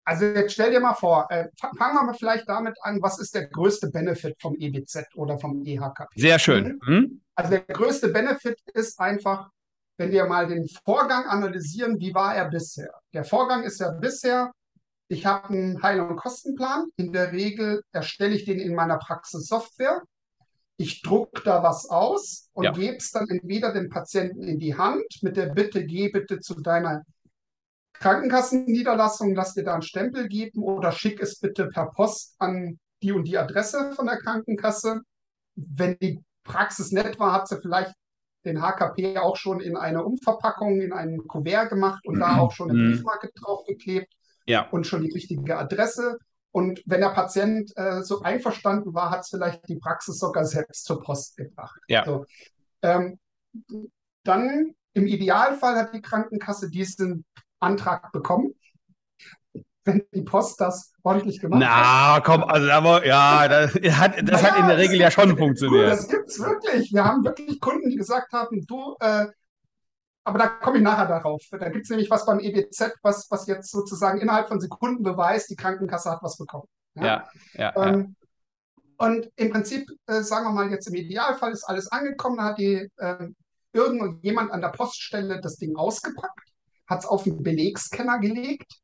Also 0.06 0.26
jetzt 0.26 0.54
stell 0.54 0.70
dir 0.70 0.80
mal 0.80 0.94
vor, 0.94 1.28
äh, 1.32 1.48
fangen 1.58 1.96
wir 1.96 2.04
mal 2.04 2.14
vielleicht 2.14 2.48
damit 2.48 2.78
an, 2.82 3.02
was 3.02 3.20
ist 3.20 3.34
der 3.34 3.48
größte 3.48 3.90
Benefit 3.90 4.36
vom 4.40 4.56
EBZ 4.56 5.16
oder 5.16 5.40
vom 5.40 5.66
EHKP? 5.66 6.20
Sehr 6.20 6.38
schön. 6.38 6.80
Hm? 6.86 7.22
Also 7.36 7.52
der 7.52 7.62
größte 7.62 8.10
Benefit 8.10 8.60
ist 8.74 9.00
einfach, 9.00 9.50
wenn 9.98 10.12
wir 10.12 10.26
mal 10.26 10.48
den 10.48 10.68
Vorgang 10.86 11.26
analysieren, 11.26 12.00
wie 12.00 12.14
war 12.14 12.36
er 12.36 12.50
bisher? 12.50 12.92
Der 13.14 13.24
Vorgang 13.24 13.64
ist 13.64 13.80
ja 13.80 13.92
bisher, 13.92 14.52
ich 15.14 15.26
habe 15.26 15.50
einen 15.50 15.82
Heil- 15.84 16.02
und 16.02 16.16
Kostenplan. 16.18 16.88
In 16.98 17.14
der 17.14 17.32
Regel 17.32 17.84
erstelle 17.92 18.36
ich 18.36 18.46
den 18.46 18.60
in 18.60 18.76
meiner 18.76 18.98
Praxissoftware. 18.98 20.02
Ich 20.78 21.02
drucke 21.02 21.44
da 21.44 21.62
was 21.64 21.88
aus 21.90 22.50
und 22.54 22.66
Ja. 22.66 22.72
gebe 22.72 22.98
es 22.98 23.12
dann 23.12 23.30
entweder 23.30 23.72
dem 23.74 23.90
Patienten 23.90 24.44
in 24.44 24.60
die 24.60 24.76
Hand 24.76 25.06
mit 25.22 25.38
der 25.38 25.48
Bitte, 25.48 25.86
geh 25.86 26.10
bitte 26.10 26.40
zu 26.40 26.56
deiner 26.56 27.04
Krankenkassenniederlassung, 27.94 29.36
lass 29.36 29.54
dir 29.54 29.64
da 29.64 29.74
einen 29.74 29.84
Stempel 29.84 30.28
geben 30.28 30.64
oder 30.64 30.92
schick 30.92 31.22
es 31.22 31.40
bitte 31.40 31.68
per 31.68 31.92
Post 31.92 32.36
an 32.40 32.80
die 33.02 33.12
und 33.12 33.26
die 33.26 33.38
Adresse 33.38 33.92
von 33.94 34.08
der 34.08 34.18
Krankenkasse. 34.18 35.02
Wenn 35.56 35.98
die 36.00 36.20
Praxis 36.44 36.92
nett 36.92 37.20
war, 37.20 37.32
hat 37.34 37.48
sie 37.48 37.62
vielleicht 37.62 37.94
den 38.46 38.62
HKP 38.62 39.20
auch 39.20 39.38
schon 39.38 39.62
in 39.62 39.78
eine 39.78 40.04
Umverpackung, 40.04 40.82
in 40.82 40.92
ein 40.92 41.20
Kuvert 41.28 41.70
gemacht 41.70 42.06
und 42.06 42.20
da 42.20 42.38
auch 42.40 42.52
schon 42.52 42.72
eine 42.72 42.80
Mhm. 42.80 42.92
Briefmarke 42.92 43.30
draufgeklebt 43.36 44.12
Ja. 44.46 44.68
und 44.70 44.86
schon 44.88 45.02
die 45.02 45.12
richtige 45.12 45.58
Adresse. 45.58 46.18
Und 46.52 46.84
wenn 46.86 47.02
der 47.02 47.10
Patient 47.10 47.72
äh, 47.76 48.04
so 48.04 48.22
einverstanden 48.22 48.94
war, 48.94 49.10
hat 49.10 49.22
es 49.22 49.30
vielleicht 49.30 49.68
die 49.68 49.78
Praxis 49.78 50.20
sogar 50.20 50.46
selbst 50.46 50.86
zur 50.86 51.02
Post 51.02 51.36
gebracht. 51.38 51.80
Ja. 51.88 52.06
So. 52.06 52.26
Ähm, 52.84 53.20
dann 54.24 54.76
im 54.94 55.08
Idealfall 55.08 55.76
hat 55.76 55.94
die 55.94 56.02
Krankenkasse 56.02 56.70
diesen 56.70 57.26
Antrag 57.60 58.12
bekommen, 58.12 58.54
wenn 59.86 60.04
die 60.14 60.22
Post 60.22 60.62
das 60.62 60.94
ordentlich 61.02 61.40
gemacht 61.40 61.64
hat. 61.64 61.70
Na, 61.70 62.20
komm, 62.22 62.44
also 62.44 62.70
aber 62.70 63.06
ja, 63.06 63.48
das 63.48 63.74
hat, 63.74 64.30
das 64.30 64.44
hat 64.44 64.60
in 64.60 64.68
der 64.68 64.78
Regel 64.78 65.00
ja 65.00 65.10
schon 65.12 65.30
Cool, 65.32 65.38
funktioniert. 65.38 65.92
das 65.92 66.08
gibt's 66.08 66.40
wirklich. 66.40 66.94
Wir 66.94 67.04
haben 67.04 67.24
wirklich 67.24 67.60
Kunden, 67.60 67.90
die 67.90 67.96
gesagt 67.98 68.32
haben, 68.32 68.66
du, 68.68 68.96
äh, 69.00 69.26
aber 70.24 70.40
da 70.40 70.48
komme 70.48 70.78
ich 70.78 70.84
nachher 70.84 71.08
darauf. 71.08 71.42
Da 71.52 71.70
gibt 71.70 71.84
es 71.84 71.90
nämlich 71.90 72.10
was 72.10 72.26
beim 72.26 72.40
EBZ, 72.40 72.94
was, 73.02 73.30
was 73.30 73.48
jetzt 73.48 73.72
sozusagen 73.72 74.22
innerhalb 74.22 74.48
von 74.48 74.60
Sekunden 74.60 75.04
beweist, 75.04 75.50
die 75.50 75.56
Krankenkasse 75.56 76.10
hat 76.10 76.20
was 76.22 76.38
bekommen. 76.38 76.68
Ja, 76.96 77.04
ja, 77.54 77.74
ja. 77.76 77.76
Ähm, 77.76 78.16
und 78.98 79.30
im 79.36 79.52
Prinzip, 79.52 79.90
äh, 80.08 80.22
sagen 80.22 80.46
wir 80.46 80.52
mal, 80.52 80.70
jetzt 80.70 80.88
im 80.88 80.96
Idealfall 80.96 81.52
ist 81.52 81.64
alles 81.64 81.92
angekommen, 81.92 82.38
da 82.38 82.44
hat 82.46 82.58
die 82.58 82.88
äh, 82.98 83.28
irgendjemand 83.74 84.52
an 84.52 84.62
der 84.62 84.70
Poststelle 84.70 85.42
das 85.42 85.58
Ding 85.58 85.76
ausgepackt, 85.76 86.52
hat 86.88 87.00
es 87.00 87.06
auf 87.06 87.24
den 87.24 87.42
Belegscanner 87.42 88.20
gelegt 88.20 88.80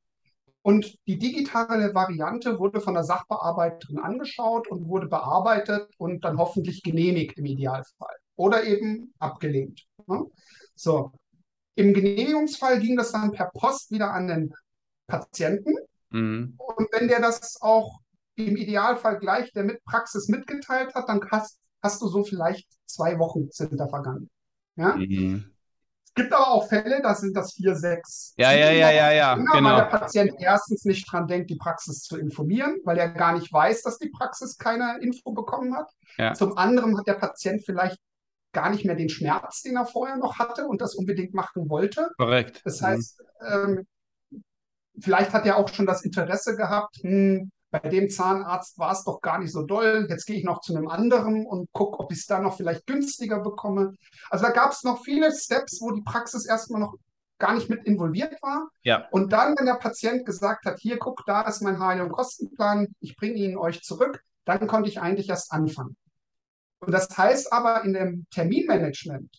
und 0.62 0.98
die 1.08 1.18
digitale 1.18 1.94
Variante 1.94 2.60
wurde 2.60 2.82
von 2.82 2.96
der 2.96 3.04
Sachbearbeiterin 3.04 4.00
angeschaut 4.00 4.68
und 4.68 4.88
wurde 4.88 5.08
bearbeitet 5.08 5.90
und 5.98 6.26
dann 6.26 6.38
hoffentlich 6.38 6.84
genehmigt 6.84 7.38
im 7.38 7.46
Idealfall 7.46 8.16
oder 8.36 8.64
eben 8.64 9.14
abgelehnt. 9.20 9.86
Ne? 10.08 10.26
So, 10.76 11.12
im 11.80 11.94
Genehmigungsfall 11.94 12.80
ging 12.80 12.98
das 12.98 13.12
dann 13.12 13.32
per 13.32 13.50
Post 13.54 13.92
wieder 13.92 14.12
an 14.14 14.28
den 14.28 14.54
Patienten 15.08 15.76
Mhm. 16.12 16.56
und 16.58 16.88
wenn 16.92 17.08
der 17.08 17.22
das 17.22 17.62
auch 17.62 18.00
im 18.36 18.56
Idealfall 18.58 19.20
gleich 19.20 19.52
der 19.54 19.64
mit 19.64 19.84
Praxis 19.86 20.28
mitgeteilt 20.28 20.96
hat, 20.96 21.08
dann 21.08 21.22
hast, 21.30 21.60
hast 21.84 22.02
du 22.02 22.08
so 22.08 22.24
vielleicht 22.24 22.68
zwei 22.88 23.20
Wochen 23.20 23.48
sind 23.52 23.78
da 23.80 23.88
vergangen. 23.88 24.28
Ja? 24.76 24.96
Mhm. 24.96 25.52
Es 26.04 26.14
gibt 26.16 26.34
aber 26.34 26.48
auch 26.48 26.68
Fälle, 26.68 27.02
da 27.04 27.14
sind 27.14 27.38
das 27.38 27.54
vier, 27.54 27.76
sechs, 27.76 28.34
Ja, 28.38 28.52
ja, 28.52 28.72
ja, 28.72 28.90
ja, 28.90 29.12
ja, 29.12 29.34
länger, 29.36 29.52
genau. 29.54 29.70
weil 29.70 29.76
der 29.76 29.86
Patient 30.00 30.32
erstens 30.40 30.84
nicht 30.86 31.06
dran 31.12 31.28
denkt, 31.28 31.52
die 31.52 31.58
Praxis 31.58 32.02
zu 32.02 32.18
informieren, 32.18 32.78
weil 32.86 32.98
er 32.98 33.10
gar 33.10 33.34
nicht 33.34 33.54
weiß, 33.54 33.84
dass 33.84 34.00
die 34.00 34.10
Praxis 34.10 34.58
keine 34.58 34.98
Info 35.02 35.32
bekommen 35.32 35.76
hat. 35.76 35.92
Ja. 36.18 36.34
Zum 36.34 36.58
anderen 36.58 36.98
hat 36.98 37.06
der 37.06 37.14
Patient 37.14 37.64
vielleicht 37.64 38.00
gar 38.60 38.70
nicht 38.70 38.84
mehr 38.86 38.96
den 38.96 39.10
Schmerz, 39.10 39.62
den 39.62 39.78
er 39.78 39.86
vorher 39.86 40.18
noch 40.18 40.38
hatte 40.38 40.68
und 40.68 40.82
das 40.82 40.96
unbedingt 40.96 41.34
machen 41.34 41.70
wollte. 41.70 42.10
Korrekt. 42.18 42.62
Das 42.66 42.82
Mhm. 42.82 42.86
heißt, 42.86 43.24
ähm, 43.48 43.88
vielleicht 45.00 45.32
hat 45.32 45.46
er 45.46 45.58
auch 45.58 45.70
schon 45.70 45.86
das 45.86 46.04
Interesse 46.04 46.56
gehabt, 46.58 46.98
hm, 47.02 47.52
bei 47.72 47.80
dem 47.80 48.10
Zahnarzt 48.10 48.78
war 48.80 48.92
es 48.92 49.04
doch 49.04 49.22
gar 49.22 49.40
nicht 49.40 49.52
so 49.52 49.64
doll, 49.64 50.08
jetzt 50.10 50.26
gehe 50.26 50.38
ich 50.38 50.44
noch 50.44 50.60
zu 50.60 50.76
einem 50.76 50.88
anderen 50.88 51.46
und 51.46 51.72
gucke, 51.72 52.00
ob 52.00 52.12
ich 52.12 52.18
es 52.20 52.26
da 52.26 52.40
noch 52.40 52.58
vielleicht 52.58 52.86
günstiger 52.88 53.40
bekomme. 53.42 53.94
Also 54.30 54.46
da 54.46 54.52
gab 54.52 54.72
es 54.72 54.84
noch 54.84 55.04
viele 55.04 55.32
Steps, 55.32 55.80
wo 55.80 55.92
die 55.92 56.02
Praxis 56.02 56.46
erstmal 56.48 56.82
noch 56.82 56.96
gar 57.38 57.54
nicht 57.54 57.70
mit 57.70 57.86
involviert 57.86 58.42
war. 58.42 58.70
Ja. 58.84 59.08
Und 59.12 59.32
dann, 59.32 59.56
wenn 59.58 59.68
der 59.68 59.76
Patient 59.76 60.26
gesagt 60.26 60.66
hat, 60.66 60.80
hier, 60.80 60.98
guck, 60.98 61.24
da 61.28 61.44
ist 61.44 61.62
mein 61.62 61.80
Heil- 61.80 62.02
und 62.02 62.12
Kostenplan, 62.12 62.88
ich 63.00 63.16
bringe 63.16 63.36
ihn 63.36 63.56
euch 63.56 63.82
zurück, 63.84 64.22
dann 64.46 64.68
konnte 64.68 64.90
ich 64.90 65.00
eigentlich 65.00 65.30
erst 65.30 65.52
anfangen. 65.54 65.96
Und 66.80 66.92
das 66.92 67.10
heißt 67.18 67.52
aber, 67.52 67.84
in 67.84 67.94
dem 67.94 68.26
Terminmanagement 68.32 69.30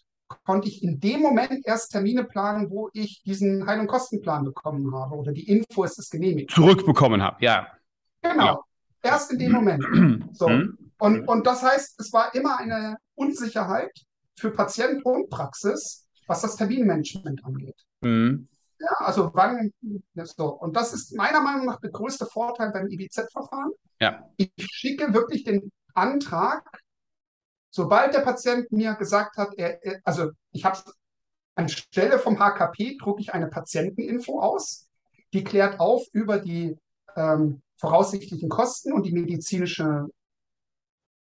konnte 0.45 0.69
ich 0.69 0.83
in 0.83 1.01
dem 1.01 1.21
Moment 1.21 1.67
erst 1.67 1.91
Termine 1.91 2.25
planen, 2.25 2.71
wo 2.71 2.89
ich 2.93 3.23
diesen 3.25 3.67
Heil- 3.67 3.81
und 3.81 3.89
Kostenplan 3.89 4.45
bekommen 4.45 4.95
habe 4.95 5.17
oder 5.17 5.33
die 5.33 5.49
Info 5.49 5.85
ist 5.85 5.99
es 5.99 6.09
genehmigt. 6.11 6.51
Zurückbekommen 6.51 7.23
habe, 7.23 7.45
ja. 7.45 7.67
Genau, 8.23 8.63
erst 9.03 9.33
in 9.33 9.39
dem 9.39 9.53
Moment. 9.53 9.85
So. 10.33 10.49
Mhm. 10.49 10.79
Und, 10.99 11.27
und 11.29 11.47
das 11.47 11.63
heißt, 11.63 11.99
es 11.99 12.13
war 12.13 12.35
immer 12.35 12.59
eine 12.59 12.97
Unsicherheit 13.15 13.91
für 14.39 14.51
Patient 14.51 15.05
und 15.05 15.31
Praxis, 15.31 16.07
was 16.27 16.43
das 16.43 16.57
Terminmanagement 16.57 17.45
angeht. 17.45 17.77
Mhm. 18.03 18.49
Ja, 18.79 18.93
also 18.99 19.31
wann, 19.35 19.73
so. 20.15 20.47
Und 20.47 20.77
das 20.77 20.93
ist 20.95 21.17
meiner 21.17 21.41
Meinung 21.41 21.67
nach 21.67 21.81
der 21.81 21.91
größte 21.91 22.27
Vorteil 22.27 22.71
beim 22.73 22.89
IBZ-Verfahren. 22.89 23.73
Ja. 23.99 24.31
Ich 24.37 24.53
schicke 24.59 25.13
wirklich 25.13 25.45
den 25.45 25.71
Antrag, 25.95 26.63
sobald 27.71 28.15
der 28.15 28.21
Patient 28.21 28.71
mir 28.73 28.95
gesagt 28.95 29.37
hat, 29.37 29.55
er, 29.57 29.85
er 29.85 30.01
also 30.05 30.31
ich 30.53 30.65
habe 30.65 30.79
anstelle 31.55 32.19
vom 32.19 32.39
HKP 32.39 32.97
drucke 32.99 33.21
ich 33.21 33.35
eine 33.35 33.49
Patienteninfo 33.49 34.41
aus, 34.41 34.89
die 35.33 35.45
klärt 35.45 35.81
auf 35.81 36.03
über 36.13 36.39
die 36.39 36.77
ähm, 37.17 37.63
voraussichtlichen 37.79 38.49
Kosten 38.49 38.93
und 38.93 39.05
die 39.05 39.13
medizinische 39.13 40.07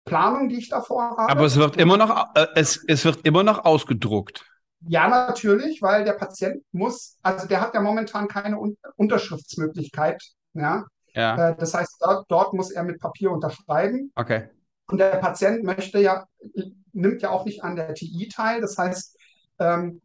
Planung, 0.04 0.48
die 0.48 0.58
ich 0.58 0.68
davor 0.68 1.16
habe. 1.16 1.30
Aber 1.30 1.44
es 1.44 1.56
wird 1.56 1.76
immer 1.76 1.96
noch, 1.96 2.34
äh, 2.34 2.46
es, 2.54 2.82
es 2.86 3.04
wird 3.04 3.24
immer 3.26 3.42
noch 3.42 3.64
ausgedruckt. 3.64 4.44
Ja, 4.88 5.08
natürlich, 5.08 5.82
weil 5.82 6.04
der 6.04 6.14
Patient 6.14 6.62
muss, 6.72 7.18
also 7.22 7.46
der 7.46 7.60
hat 7.60 7.74
ja 7.74 7.82
momentan 7.82 8.28
keine 8.28 8.58
Un 8.58 8.76
Unterschriftsmöglichkeit. 8.96 10.22
Ja? 10.54 10.86
Ja, 11.14 11.50
Äh, 11.50 11.56
das 11.56 11.74
heißt, 11.74 11.96
dort, 12.00 12.24
dort 12.30 12.54
muss 12.54 12.70
er 12.70 12.82
mit 12.82 12.98
Papier 13.00 13.30
unterschreiben. 13.30 14.10
okay. 14.14 14.48
Und 14.90 14.98
der 14.98 15.16
Patient 15.16 15.64
möchte 15.64 16.00
ja, 16.00 16.26
nimmt 16.92 17.22
ja 17.22 17.30
auch 17.30 17.44
nicht 17.44 17.62
an 17.62 17.76
der 17.76 17.94
TI 17.94 18.28
teil. 18.28 18.60
Das 18.60 18.76
heißt, 18.76 19.16
ähm, 19.58 20.02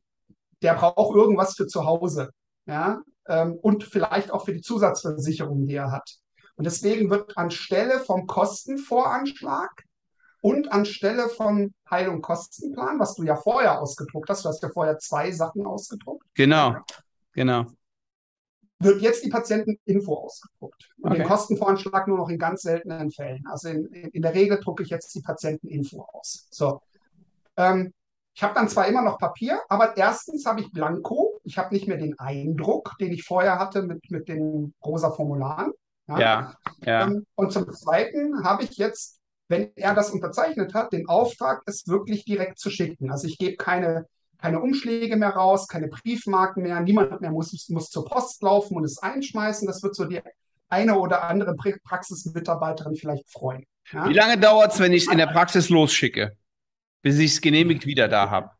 der 0.62 0.76
braucht 0.76 1.16
irgendwas 1.16 1.56
für 1.56 1.68
zu 1.68 1.86
Hause. 1.86 2.32
Ja? 2.66 3.02
Ähm, 3.28 3.58
und 3.62 3.84
vielleicht 3.84 4.32
auch 4.32 4.46
für 4.46 4.54
die 4.54 4.62
Zusatzversicherung, 4.62 5.66
die 5.66 5.76
er 5.76 5.92
hat. 5.92 6.18
Und 6.56 6.66
deswegen 6.66 7.10
wird 7.10 7.38
anstelle 7.38 8.00
vom 8.00 8.28
Kostenvoranschlag 8.28 9.84
und 10.42 10.72
anstelle 10.72 11.28
vom 11.30 11.74
Heil- 11.90 12.10
und 12.10 12.22
Kostenplan, 12.22 13.00
was 13.00 13.16
du 13.16 13.24
ja 13.24 13.36
vorher 13.36 13.82
ausgedruckt 13.82 14.30
hast, 14.30 14.46
du 14.46 14.50
hast 14.50 14.62
ja 14.62 14.70
vorher 14.70 15.00
zwei 15.00 15.32
Sachen 15.32 15.66
ausgedruckt, 15.66 16.24
Genau, 16.36 16.76
genau. 17.34 17.66
Wird 18.80 19.02
jetzt 19.02 19.24
die 19.24 19.30
Patienteninfo 19.30 20.14
ausgedruckt. 20.14 20.90
Und 21.02 21.12
Okay. 21.12 21.20
den 21.20 21.28
Kostenvoranschlag 21.28 22.08
nur 22.08 22.18
noch 22.18 22.30
in 22.30 22.38
ganz 22.38 22.62
seltenen 22.62 23.12
Fällen. 23.12 23.44
Also 23.50 23.70
in, 23.70 23.86
in 23.86 24.22
der 24.22 24.34
Regel 24.34 24.60
drucke 24.60 24.84
ich 24.84 24.90
jetzt 24.90 25.14
die 25.16 25.22
Patienteninfo 25.22 26.02
aus. 26.14 26.48
So. 26.52 26.82
Ähm, 27.58 27.94
ich 28.34 28.44
habe 28.44 28.54
dann 28.54 28.68
zwar 28.68 28.88
immer 28.88 29.02
noch 29.02 29.18
Papier, 29.18 29.62
aber 29.70 29.96
erstens 29.96 30.46
habe 30.46 30.60
ich 30.60 30.72
Blanko. 30.72 31.40
Ich 31.46 31.58
habe 31.58 31.74
nicht 31.74 31.88
mehr 31.88 31.98
den 31.98 32.20
Eindruck, 32.20 32.92
den 33.00 33.14
ich 33.14 33.24
vorher 33.24 33.60
hatte 33.60 33.82
mit, 33.84 34.12
mit 34.12 34.28
den 34.28 34.74
rosa 34.84 35.10
Formularen. 35.12 35.72
Ja, 36.08 36.54
ja. 36.84 37.06
Ähm, 37.06 37.26
Und 37.36 37.54
zum 37.54 37.72
Zweiten 37.72 38.44
habe 38.44 38.64
ich 38.64 38.78
jetzt, 38.78 39.20
wenn 39.48 39.72
er 39.76 39.96
das 39.96 40.12
unterzeichnet 40.12 40.74
hat, 40.74 40.92
den 40.92 41.08
Auftrag, 41.08 41.64
es 41.66 41.88
wirklich 41.88 42.26
direkt 42.26 42.60
zu 42.60 42.70
schicken. 42.70 43.10
Also 43.10 43.28
ich 43.28 43.38
gebe 43.38 43.56
keine, 43.56 44.06
keine 44.46 44.60
Umschläge 44.62 45.16
mehr 45.16 45.32
raus, 45.32 45.68
keine 45.68 45.88
Briefmarken 45.88 46.62
mehr, 46.62 46.80
niemand 46.80 47.20
mehr 47.20 47.32
muss, 47.32 47.68
muss 47.70 47.90
zur 47.90 48.06
Post 48.06 48.44
laufen 48.44 48.78
und 48.78 48.84
es 48.84 49.00
einschmeißen. 49.00 49.66
Das 49.66 49.82
wird 49.82 49.96
so 49.96 50.06
die 50.06 50.22
eine 50.70 51.00
oder 51.00 51.24
andere 51.24 51.54
Pra- 51.54 51.80
Praxismitarbeiterin 51.84 52.96
vielleicht 52.96 53.28
freuen. 53.32 53.66
Ja? 53.92 54.08
Wie 54.08 54.14
lange 54.14 54.38
dauert 54.38 54.74
es, 54.74 54.80
wenn 54.80 54.94
ich 54.94 55.08
es 55.08 55.12
in 55.12 55.18
der 55.18 55.26
Praxis 55.26 55.70
losschicke, 55.70 56.38
bis 57.02 57.18
ich 57.18 57.32
es 57.32 57.42
genehmigt 57.42 57.88
wieder 57.88 58.08
da 58.08 58.30
habe? 58.30 58.52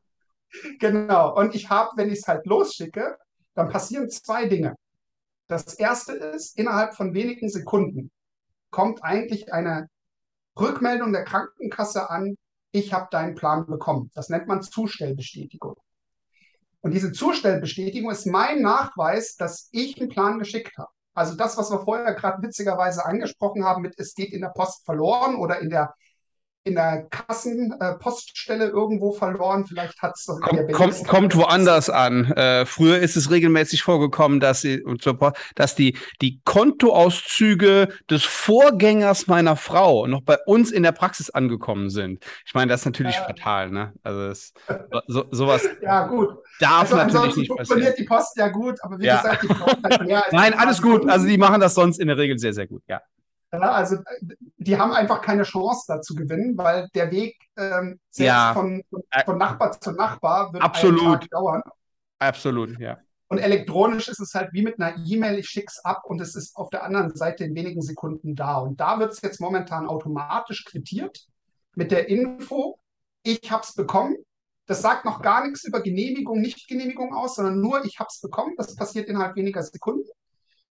Genau. 0.80 1.36
Und 1.36 1.54
ich 1.54 1.70
habe, 1.70 1.92
wenn 1.98 2.08
ich 2.10 2.20
es 2.20 2.28
halt 2.28 2.46
losschicke, 2.48 3.18
dann 3.54 3.70
passieren 3.70 4.10
zwei 4.10 4.46
Dinge. 4.46 4.76
Das 5.48 5.76
erste 5.76 6.14
ist, 6.14 6.58
innerhalb 6.58 6.96
von 6.96 7.14
wenigen 7.14 7.50
Sekunden 7.50 8.10
kommt 8.72 9.04
eigentlich 9.04 9.54
eine 9.54 9.88
Rückmeldung 10.60 11.12
der 11.12 11.26
Krankenkasse 11.26 12.10
an, 12.10 12.38
ich 12.76 12.94
habe 12.94 13.08
deinen 13.10 13.36
Plan 13.36 13.66
bekommen. 13.66 14.12
Das 14.14 14.30
nennt 14.30 14.48
man 14.48 14.62
Zustellbestätigung. 14.62 15.76
Und 16.82 16.92
diese 16.94 17.12
Zustellbestätigung 17.12 18.12
ist 18.12 18.28
mein 18.28 18.62
Nachweis, 18.62 19.36
dass 19.38 19.70
ich 19.72 20.00
einen 20.00 20.10
Plan 20.10 20.38
geschickt 20.38 20.78
habe. 20.78 20.90
Also 21.14 21.36
das, 21.36 21.58
was 21.58 21.72
wir 21.72 21.80
vorher 21.80 22.14
gerade 22.14 22.44
witzigerweise 22.44 23.06
angesprochen 23.06 23.64
haben, 23.64 23.82
mit 23.82 23.96
es 23.98 24.14
geht 24.14 24.34
in 24.34 24.42
der 24.42 24.50
Post 24.50 24.86
verloren 24.86 25.36
oder 25.36 25.60
in 25.60 25.70
der 25.70 25.96
in 26.66 26.74
der 26.74 27.06
Kassenpoststelle 27.12 28.66
äh, 28.66 28.70
irgendwo 28.70 29.12
verloren. 29.12 29.68
Vielleicht 29.68 30.02
hat 30.02 30.16
es 30.16 30.26
Komm, 30.26 30.72
kommt, 30.72 31.08
kommt 31.08 31.36
woanders 31.36 31.92
an. 31.92 32.26
Äh, 32.32 32.66
früher 32.66 32.98
ist 32.98 33.16
es 33.16 33.30
regelmäßig 33.30 33.84
vorgekommen, 33.84 34.40
dass, 34.40 34.62
sie, 34.62 34.84
dass 35.54 35.76
die, 35.76 35.96
die 36.22 36.42
Kontoauszüge 36.44 37.90
des 38.10 38.24
Vorgängers 38.24 39.28
meiner 39.28 39.56
Frau 39.56 40.08
noch 40.08 40.22
bei 40.22 40.40
uns 40.48 40.72
in 40.72 40.82
der 40.82 40.92
Praxis 40.92 41.30
angekommen 41.30 41.92
sind. 41.92 42.26
Ich 42.48 42.56
meine, 42.56 42.72
das 42.72 42.82
ist 42.82 42.86
natürlich 42.86 43.16
äh, 43.16 43.26
fatal. 43.26 43.70
Ne? 43.70 43.94
Also 44.02 44.28
das, 44.28 44.54
so, 45.06 45.26
sowas 45.30 45.68
ja, 45.84 46.08
gut. 46.08 46.30
darf 46.60 46.92
also 46.92 46.96
natürlich 46.96 47.36
nicht 47.36 47.56
passieren. 47.56 47.94
die 47.96 48.04
Post 48.06 48.38
ja 48.38 48.48
gut, 48.48 48.80
aber 48.82 48.98
wie 48.98 49.06
ja. 49.06 49.22
gesagt, 49.22 49.44
die 49.44 49.48
Post 49.48 49.78
hat 49.84 50.04
mehr 50.04 50.24
Nein, 50.32 50.56
alles 50.56 50.82
gut. 50.82 51.08
Also 51.08 51.28
die 51.28 51.38
machen 51.38 51.62
das 51.62 51.76
sonst 51.76 52.00
in 52.00 52.08
der 52.08 52.18
Regel 52.18 52.40
sehr, 52.40 52.54
sehr 52.54 52.66
gut. 52.66 52.82
Ja. 52.88 53.02
Also 53.64 53.98
die 54.58 54.78
haben 54.78 54.92
einfach 54.92 55.22
keine 55.22 55.44
Chance 55.44 55.86
da 55.88 56.02
zu 56.02 56.16
gewinnen, 56.16 56.58
weil 56.58 56.88
der 56.94 57.12
Weg 57.12 57.38
ähm, 57.58 58.00
selbst 58.10 58.28
ja. 58.28 58.54
von, 58.54 58.84
von, 59.26 59.38
Nachbar 59.38 59.80
zu 59.80 59.92
Nachbar 59.92 60.54
wird 60.54 60.64
Absolut. 60.64 61.32
dauern. 61.32 61.62
Absolut, 62.20 62.80
ja. 62.80 62.98
Und 63.28 63.40
elektronisch 63.40 64.08
ist 64.08 64.20
es 64.20 64.34
halt 64.34 64.54
wie 64.54 64.62
mit 64.62 64.80
einer 64.80 64.98
E-Mail, 65.06 65.40
ich 65.40 65.48
schicke 65.48 65.68
es 65.70 65.84
ab 65.84 66.04
und 66.06 66.22
es 66.22 66.36
ist 66.36 66.56
auf 66.56 66.70
der 66.70 66.84
anderen 66.84 67.16
Seite 67.16 67.44
in 67.44 67.56
wenigen 67.56 67.82
Sekunden 67.82 68.36
da. 68.36 68.58
Und 68.58 68.80
da 68.80 69.00
wird 69.00 69.14
es 69.14 69.22
jetzt 69.22 69.42
momentan 69.42 69.88
automatisch 69.88 70.64
quittiert 70.66 71.26
mit 71.76 71.92
der 71.92 72.08
Info, 72.08 72.80
ich 73.24 73.52
habe 73.52 73.64
es 73.64 73.74
bekommen. 73.74 74.16
Das 74.68 74.82
sagt 74.82 75.06
noch 75.06 75.22
gar 75.22 75.46
nichts 75.46 75.64
über 75.64 75.82
Genehmigung, 75.82 76.42
Nicht-Genehmigung 76.42 77.14
aus, 77.14 77.36
sondern 77.36 77.60
nur, 77.60 77.84
ich 77.86 78.00
habe 78.00 78.08
es 78.12 78.22
bekommen. 78.22 78.54
Das 78.58 78.76
passiert 78.76 79.08
innerhalb 79.08 79.36
weniger 79.36 79.62
Sekunden. 79.64 80.08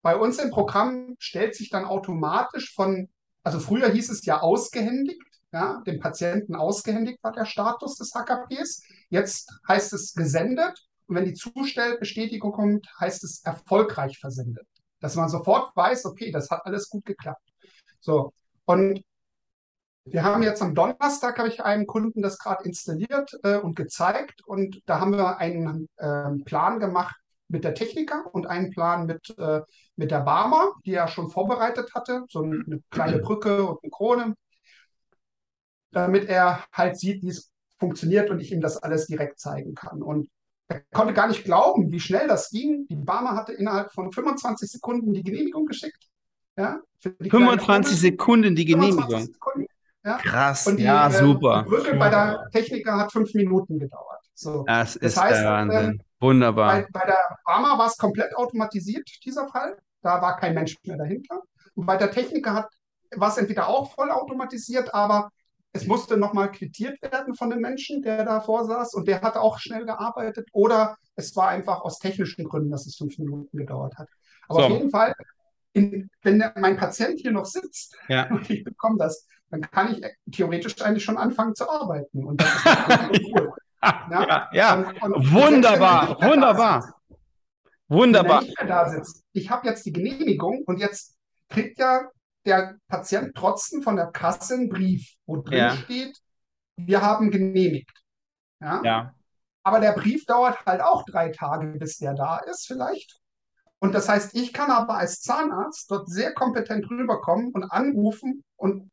Bei 0.03 0.17
uns 0.17 0.39
im 0.39 0.51
Programm 0.51 1.17
stellt 1.19 1.55
sich 1.55 1.69
dann 1.69 1.85
automatisch 1.85 2.75
von, 2.75 3.09
also 3.43 3.61
früher 3.61 3.91
hieß 3.91 4.11
es 4.11 4.25
ja 4.25 4.41
ausgehändigt, 4.41 5.23
ja, 5.53 5.83
dem 5.87 5.99
Patienten 5.99 6.55
ausgehändigt 6.55 7.23
war 7.23 7.33
der 7.33 7.45
Status 7.45 7.97
des 7.97 8.13
HKPs. 8.15 8.83
Jetzt 9.09 9.51
heißt 9.67 9.93
es 9.93 10.15
gesendet 10.15 10.87
und 11.07 11.17
wenn 11.17 11.25
die 11.25 11.35
Zustellbestätigung 11.35 12.53
kommt, 12.53 12.87
heißt 13.01 13.25
es 13.25 13.43
erfolgreich 13.45 14.19
versendet. 14.19 14.67
Dass 15.01 15.17
man 15.17 15.29
sofort 15.29 15.75
weiß, 15.77 16.05
okay, 16.05 16.31
das 16.31 16.51
hat 16.51 16.65
alles 16.65 16.89
gut 16.89 17.05
geklappt. 17.05 17.43
So, 18.01 18.33
und 18.65 19.03
wir 20.05 20.23
haben 20.23 20.43
jetzt 20.43 20.63
am 20.63 20.75
Donnerstag, 20.75 21.39
habe 21.39 21.49
ich 21.49 21.63
einem 21.63 21.87
Kunden 21.87 22.23
das 22.23 22.39
gerade 22.39 22.65
installiert 22.65 23.33
äh, 23.43 23.57
und 23.57 23.77
gezeigt 23.77 24.43
und 24.47 24.81
da 24.87 25.01
haben 25.01 25.13
wir 25.13 25.39
einen 25.39 25.89
äh, 25.97 26.31
Plan 26.45 26.81
gemacht, 26.81 27.17
mit 27.51 27.65
der 27.65 27.75
Techniker 27.75 28.33
und 28.33 28.47
einen 28.47 28.71
Plan 28.71 29.07
mit, 29.07 29.35
äh, 29.39 29.61
mit 29.97 30.11
der 30.11 30.21
Barmer, 30.21 30.73
die 30.85 30.95
er 30.95 31.09
schon 31.09 31.31
vorbereitet 31.31 31.95
hatte, 31.95 32.25
so 32.29 32.43
eine 32.43 32.81
kleine 32.91 33.19
Brücke 33.19 33.65
und 33.65 33.83
eine 33.83 33.91
Krone, 33.91 34.35
damit 35.91 36.29
er 36.29 36.65
halt 36.73 36.97
sieht, 36.99 37.23
wie 37.23 37.29
es 37.29 37.51
funktioniert 37.79 38.31
und 38.31 38.41
ich 38.41 38.53
ihm 38.53 38.61
das 38.61 38.77
alles 38.77 39.07
direkt 39.07 39.41
zeigen 39.41 39.75
kann. 39.75 40.03
Und 40.03 40.29
er 40.69 40.83
konnte 40.93 41.15
gar 41.15 41.27
nicht 41.27 41.45
glauben, 41.45 41.91
wie 41.91 41.99
schnell 41.99 42.29
das 42.29 42.51
ging. 42.51 42.87
Die 42.89 42.95
Barmer 42.95 43.35
hatte 43.35 43.53
innerhalb 43.53 43.93
von 43.93 44.13
25 44.13 44.71
Sekunden 44.71 45.13
die 45.13 45.25
Genehmigung 45.25 45.67
geschickt. 45.67 46.09
Ja, 46.57 46.81
25 47.01 47.99
Sekunden 47.99 48.55
die 48.55 48.65
Genehmigung. 48.65 49.23
Sekunden, 49.23 49.67
ja. 50.05 50.19
Krass, 50.19 50.67
und 50.67 50.77
die, 50.77 50.85
ja, 50.85 51.09
äh, 51.09 51.13
super. 51.13 51.65
Die 51.65 51.71
Brücke 51.71 51.97
bei 51.97 52.11
der 52.11 52.49
Techniker 52.53 52.97
hat 52.97 53.13
fünf 53.13 53.35
Minuten 53.35 53.79
gedauert. 53.79 54.21
So. 54.35 54.65
Das, 54.67 54.95
das 54.95 55.03
ist 55.03 55.21
heißt, 55.21 55.41
der 55.41 55.51
Wahnsinn. 55.51 55.91
Ähm, 55.91 56.03
Wunderbar. 56.21 56.83
Bei, 56.83 56.89
bei 56.93 57.07
der 57.07 57.39
Barmer 57.45 57.79
war 57.79 57.87
es 57.87 57.97
komplett 57.97 58.37
automatisiert, 58.37 59.09
dieser 59.25 59.49
Fall. 59.49 59.77
Da 60.03 60.21
war 60.21 60.37
kein 60.37 60.55
Mensch 60.55 60.77
mehr 60.85 60.97
dahinter. 60.97 61.43
Und 61.75 61.87
bei 61.87 61.97
der 61.97 62.11
Techniker 62.11 62.69
war 63.17 63.29
es 63.31 63.39
entweder 63.39 63.69
auch 63.69 63.93
voll 63.95 64.11
automatisiert, 64.11 64.95
aber 64.95 65.31
es 65.73 65.87
musste 65.87 66.17
nochmal 66.17 66.51
quittiert 66.51 67.01
werden 67.03 67.35
von 67.35 67.51
dem 67.51 67.61
Menschen, 67.61 68.03
der 68.03 68.25
davor 68.25 68.65
saß 68.65 68.95
und 68.95 69.07
der 69.07 69.23
hat 69.23 69.37
auch 69.37 69.59
schnell 69.59 69.85
gearbeitet. 69.85 70.49
Oder 70.53 70.97
es 71.17 71.35
war 71.37 71.49
einfach 71.49 71.83
aus 71.83 71.99
technischen 71.99 72.45
Gründen, 72.45 72.71
dass 72.71 72.87
es 72.87 72.97
fünf 72.97 73.19
Minuten 73.19 73.57
gedauert 73.57 73.97
hat. 73.97 74.09
Aber 74.49 74.61
so. 74.61 74.67
auf 74.67 74.73
jeden 74.73 74.91
Fall, 74.91 75.15
in, 75.73 76.11
wenn 76.23 76.39
der, 76.41 76.53
mein 76.57 76.77
Patient 76.77 77.21
hier 77.21 77.33
noch 77.33 77.47
sitzt 77.47 77.97
ja. 78.09 78.29
und 78.31 78.49
ich 78.51 78.65
bekomme 78.65 78.99
das, 78.99 79.27
dann 79.51 79.63
kann 79.63 79.95
ich 79.95 80.05
theoretisch 80.33 80.81
eigentlich 80.83 81.05
schon 81.05 81.17
anfangen 81.17 81.55
zu 81.55 81.69
arbeiten. 81.69 82.25
Und 82.25 82.41
das 82.41 82.55
ist 83.13 83.25
cool. 83.35 83.53
Ja, 83.83 84.49
ja. 84.53 84.75
Und, 84.75 85.03
und 85.03 85.33
wunderbar, 85.33 86.21
wunderbar. 86.21 86.95
Wunderbar. 87.89 88.45
Da 88.67 88.89
sitzt, 88.89 89.25
ich 89.33 89.51
habe 89.51 89.67
jetzt 89.67 89.85
die 89.85 89.93
Genehmigung 89.93 90.63
und 90.67 90.79
jetzt 90.79 91.17
kriegt 91.49 91.79
ja 91.79 92.09
der 92.45 92.77
Patient 92.89 93.35
trotzdem 93.35 93.83
von 93.83 93.97
der 93.97 94.07
Kasse 94.07 94.55
einen 94.55 94.69
Brief, 94.69 95.15
wo 95.27 95.43
drin 95.43 95.59
ja. 95.59 95.71
steht, 95.77 96.17
wir 96.77 97.03
haben 97.03 97.31
genehmigt. 97.31 98.03
Ja? 98.61 98.81
ja. 98.85 99.15
Aber 99.63 99.81
der 99.81 99.93
Brief 99.93 100.25
dauert 100.25 100.65
halt 100.67 100.81
auch 100.81 101.05
drei 101.05 101.31
Tage, 101.31 101.79
bis 101.79 101.99
der 101.99 102.15
da 102.15 102.39
ist, 102.39 102.67
vielleicht. 102.67 103.19
Und 103.79 103.95
das 103.95 104.09
heißt, 104.09 104.35
ich 104.37 104.53
kann 104.53 104.71
aber 104.71 104.95
als 104.95 105.21
Zahnarzt 105.21 105.91
dort 105.91 106.09
sehr 106.09 106.33
kompetent 106.33 106.89
rüberkommen 106.91 107.51
und 107.53 107.65
anrufen 107.65 108.45
und 108.57 108.91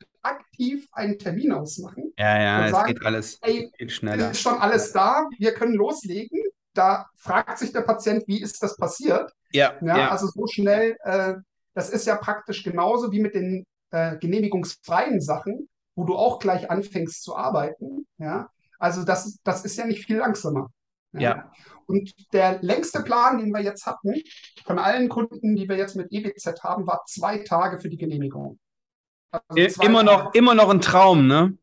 aktiv 0.58 0.88
einen 0.92 1.20
Termin 1.20 1.52
ausmachen. 1.52 2.14
Ja, 2.18 2.42
ja, 2.42 2.66
es 2.66 2.72
sagen, 2.72 2.88
geht 2.88 3.06
alles 3.06 3.40
ey, 3.42 3.72
geht 3.78 3.92
schneller. 3.92 4.32
Ist 4.32 4.42
schon 4.42 4.58
alles 4.58 4.92
da, 4.92 5.28
wir 5.38 5.54
können 5.54 5.74
loslegen. 5.74 6.42
Da 6.74 7.08
fragt 7.16 7.60
sich 7.60 7.72
der 7.72 7.82
Patient, 7.82 8.24
wie 8.28 8.42
ist 8.42 8.62
das 8.62 8.78
passiert? 8.78 9.32
Ja, 9.52 9.74
ja, 9.82 9.98
ja. 9.98 10.12
also 10.12 10.28
so 10.28 10.46
schnell, 10.48 10.98
äh, 11.04 11.36
das 11.74 11.90
ist 11.90 12.06
ja 12.06 12.16
praktisch 12.16 12.64
genauso 12.64 13.12
wie 13.12 13.20
mit 13.20 13.36
den 13.36 13.66
äh, 13.92 14.18
genehmigungsfreien 14.18 15.22
Sachen, 15.22 15.70
wo 15.96 16.04
du 16.04 16.16
auch 16.16 16.40
gleich 16.40 16.70
anfängst 16.70 17.24
zu 17.24 17.36
arbeiten. 17.36 18.06
Ja, 18.18 18.50
also 18.80 19.04
das, 19.04 19.40
das 19.44 19.66
ist 19.66 19.78
ja 19.78 19.86
nicht 19.86 20.06
viel 20.06 20.18
langsamer. 20.18 20.70
Ja. 21.14 21.22
ja. 21.22 21.52
Und 21.88 22.14
der 22.34 22.62
längste 22.62 23.02
Plan, 23.02 23.38
den 23.38 23.52
wir 23.52 23.62
jetzt 23.62 23.86
hatten, 23.86 24.14
von 24.66 24.78
allen 24.78 25.08
Kunden, 25.08 25.56
die 25.56 25.70
wir 25.70 25.78
jetzt 25.78 25.96
mit 25.96 26.12
EBZ 26.12 26.62
haben, 26.62 26.86
war 26.86 27.04
zwei 27.08 27.40
Tage 27.40 27.80
für 27.80 27.90
die 27.90 27.98
Genehmigung. 27.98 28.60
Also 29.32 29.82
immer, 29.82 30.04
noch, 30.04 30.34
immer 30.34 30.56
noch 30.56 30.70
ein 30.70 30.82
Traum, 30.82 31.28
ne? 31.28 31.58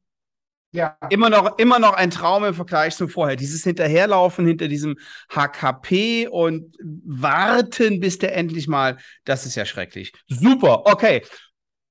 Ja. 0.74 0.98
Immer 1.09 1.31
noch, 1.31 1.59
immer 1.59 1.79
noch 1.79 1.92
ein 1.92 2.11
Traum 2.11 2.44
im 2.44 2.53
Vergleich 2.55 2.96
zu 2.96 3.07
vorher. 3.07 3.37
Dieses 3.37 3.62
Hinterherlaufen 3.62 4.44
hinter 4.44 4.66
diesem 4.66 4.96
HKP 5.33 6.27
und 6.27 6.77
warten, 6.81 8.00
bis 8.00 8.18
der 8.18 8.37
endlich 8.37 8.66
mal, 8.66 8.98
das 9.24 9.46
ist 9.46 9.55
ja 9.55 9.66
schrecklich. 9.66 10.12
Super, 10.27 10.85
okay. 10.87 11.24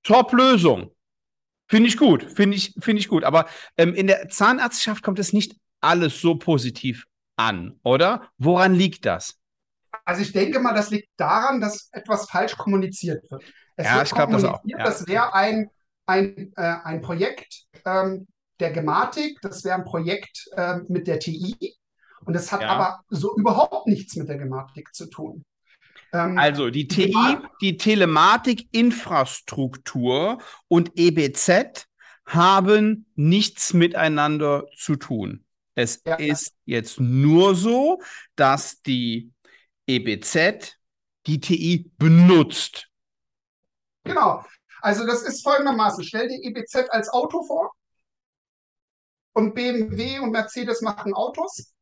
Top-Lösung. 0.03 0.93
Finde 1.69 1.87
ich 1.87 1.97
gut, 1.97 2.23
finde 2.23 2.57
ich, 2.57 2.75
finde 2.77 2.99
ich 2.99 3.07
gut. 3.07 3.23
Aber 3.23 3.47
ähm, 3.77 3.93
in 3.93 4.07
der 4.07 4.27
Zahnarztschaft 4.27 5.01
kommt 5.01 5.17
es 5.17 5.31
nicht 5.31 5.55
alles 5.79 6.19
so 6.19 6.35
positiv 6.35 7.05
an, 7.37 7.79
oder? 7.83 8.29
Woran 8.37 8.75
liegt 8.75 9.05
das? 9.05 9.39
Also 10.03 10.21
ich 10.21 10.33
denke 10.33 10.59
mal, 10.59 10.73
das 10.73 10.89
liegt 10.89 11.07
daran, 11.15 11.61
dass 11.61 11.87
etwas 11.93 12.29
falsch 12.29 12.57
kommuniziert 12.57 13.23
wird. 13.31 13.43
Es 13.75 13.85
ja, 13.85 13.95
wird 13.95 14.07
ich 14.07 14.13
glaube 14.13 14.33
das 14.33 14.43
auch. 14.43 14.61
Ja. 14.65 14.83
Das 14.83 15.07
wäre 15.07 15.33
ein, 15.33 15.69
ein, 16.05 16.53
äh, 16.55 16.75
ein 16.83 17.01
Projekt 17.01 17.65
ähm, 17.85 18.27
der 18.59 18.71
Gematik, 18.71 19.39
das 19.41 19.63
wäre 19.63 19.75
ein 19.75 19.85
Projekt 19.85 20.47
äh, 20.55 20.77
mit 20.87 21.07
der 21.07 21.19
TI. 21.19 21.75
Und 22.25 22.33
das 22.33 22.51
hat 22.51 22.61
ja. 22.61 22.69
aber 22.69 23.01
so 23.09 23.35
überhaupt 23.35 23.87
nichts 23.87 24.15
mit 24.15 24.29
der 24.29 24.37
Gematik 24.37 24.93
zu 24.93 25.09
tun. 25.09 25.43
Ähm, 26.13 26.37
also 26.37 26.69
die 26.69 26.87
TI, 26.87 27.37
die 27.61 27.77
Telematik-Infrastruktur 27.77 30.37
und 30.67 30.91
EBZ 30.95 31.87
haben 32.25 33.07
nichts 33.15 33.73
miteinander 33.73 34.67
zu 34.77 34.95
tun. 34.95 35.43
Es 35.75 36.01
ja. 36.05 36.15
ist 36.15 36.53
jetzt 36.65 36.99
nur 36.99 37.55
so, 37.55 38.01
dass 38.35 38.81
die 38.81 39.31
EBZ 39.87 40.77
die 41.25 41.39
TI 41.39 41.89
benutzt. 41.97 42.89
Genau. 44.03 44.43
Also 44.81 45.05
das 45.05 45.23
ist 45.23 45.43
folgendermaßen. 45.43 46.03
Stell 46.03 46.27
dir 46.27 46.43
EBZ 46.43 46.89
als 46.89 47.09
Auto 47.09 47.43
vor 47.43 47.71
und 49.33 49.55
BMW 49.55 50.19
und 50.19 50.31
Mercedes 50.31 50.81
machen 50.81 51.13
Autos. 51.13 51.73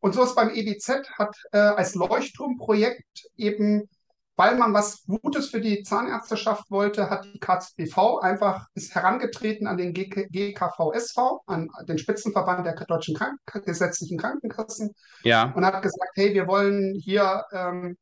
Und 0.00 0.14
so 0.14 0.22
ist 0.22 0.34
beim 0.34 0.50
EBZ 0.50 1.08
hat 1.18 1.36
äh, 1.52 1.58
als 1.58 1.94
Leuchtturmprojekt 1.94 3.28
eben, 3.36 3.88
weil 4.36 4.56
man 4.56 4.74
was 4.74 5.04
Gutes 5.06 5.48
für 5.48 5.60
die 5.60 5.82
Zahnärzteschaft 5.82 6.70
wollte, 6.70 7.08
hat 7.08 7.24
die 7.24 7.40
KZBV 7.40 8.20
einfach 8.20 8.68
ist 8.74 8.94
herangetreten 8.94 9.66
an 9.66 9.78
den 9.78 9.94
GKVSV, 9.94 11.18
an 11.46 11.70
den 11.88 11.98
Spitzenverband 11.98 12.66
der 12.66 12.74
deutschen 12.74 13.16
Kranken 13.16 13.62
gesetzlichen 13.64 14.18
Krankenkassen 14.18 14.94
ja. 15.22 15.52
und 15.54 15.64
hat 15.64 15.82
gesagt, 15.82 16.12
hey, 16.14 16.34
wir 16.34 16.46
wollen 16.46 16.94
hier 16.94 17.44
ähm, 17.52 17.96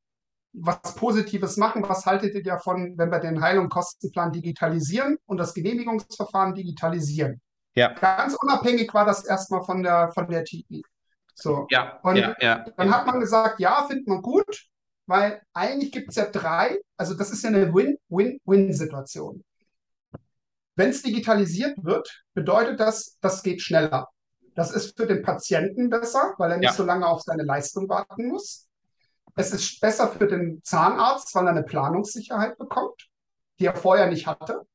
was 0.55 0.95
Positives 0.95 1.57
machen. 1.57 1.83
Was 1.89 2.07
haltet 2.07 2.35
ihr 2.35 2.43
davon, 2.43 2.97
wenn 2.97 3.11
wir 3.11 3.19
den 3.19 3.41
Heil- 3.41 3.59
und 3.59 3.69
Kostenplan 3.69 4.33
digitalisieren 4.33 5.19
und 5.27 5.39
das 5.39 5.53
Genehmigungsverfahren 5.53 6.55
digitalisieren? 6.55 7.41
Ja. 7.75 7.93
Ganz 7.93 8.35
unabhängig 8.35 8.95
war 8.95 9.05
das 9.05 9.25
erstmal 9.25 9.63
von 9.65 9.83
der, 9.83 10.13
von 10.13 10.29
der 10.29 10.45
TI. 10.45 10.83
So. 11.35 11.67
Ja, 11.71 11.99
und 12.03 12.17
ja, 12.17 12.37
ja, 12.41 12.65
dann 12.77 12.95
hat 12.95 13.07
man 13.07 13.19
gesagt, 13.19 13.59
ja, 13.59 13.85
findet 13.89 14.07
man 14.07 14.23
gut. 14.23 14.69
weil 15.07 15.43
eigentlich 15.53 15.93
gibt 15.93 16.11
es 16.11 16.17
ja 16.17 16.27
drei, 16.27 16.79
also 16.97 17.15
das 17.15 17.31
ist 17.31 17.43
ja 17.43 17.51
eine 17.51 17.73
Win-Win-Win-Situation. 17.75 19.45
Wenn 20.77 20.91
es 20.91 21.03
digitalisiert 21.03 21.77
wird, 21.85 22.25
bedeutet 22.35 22.81
das, 22.81 23.17
das 23.21 23.43
geht 23.43 23.61
schneller. 23.61 24.09
Das 24.55 24.71
ist 24.71 24.97
für 24.97 25.07
den 25.07 25.23
Patienten 25.23 25.91
besser, 25.91 26.35
weil 26.39 26.53
er 26.53 26.59
nicht 26.59 26.75
so 26.75 26.85
lange 26.85 27.07
auf 27.07 27.23
seine 27.23 27.43
Leistung 27.43 27.89
warten 27.89 28.29
muss. 28.29 28.67
Es 29.37 29.53
ist 29.53 29.81
besser 29.81 30.09
für 30.09 30.27
den 30.27 30.63
Zahnarzt, 30.63 31.35
weil 31.35 31.47
er 31.47 31.51
eine 31.51 31.63
Planungssicherheit 31.63 32.57
bekommt, 32.59 33.09
die 33.59 33.67
er 33.67 33.77
vorher 33.77 34.07
nicht 34.07 34.27
hatte. 34.27 34.67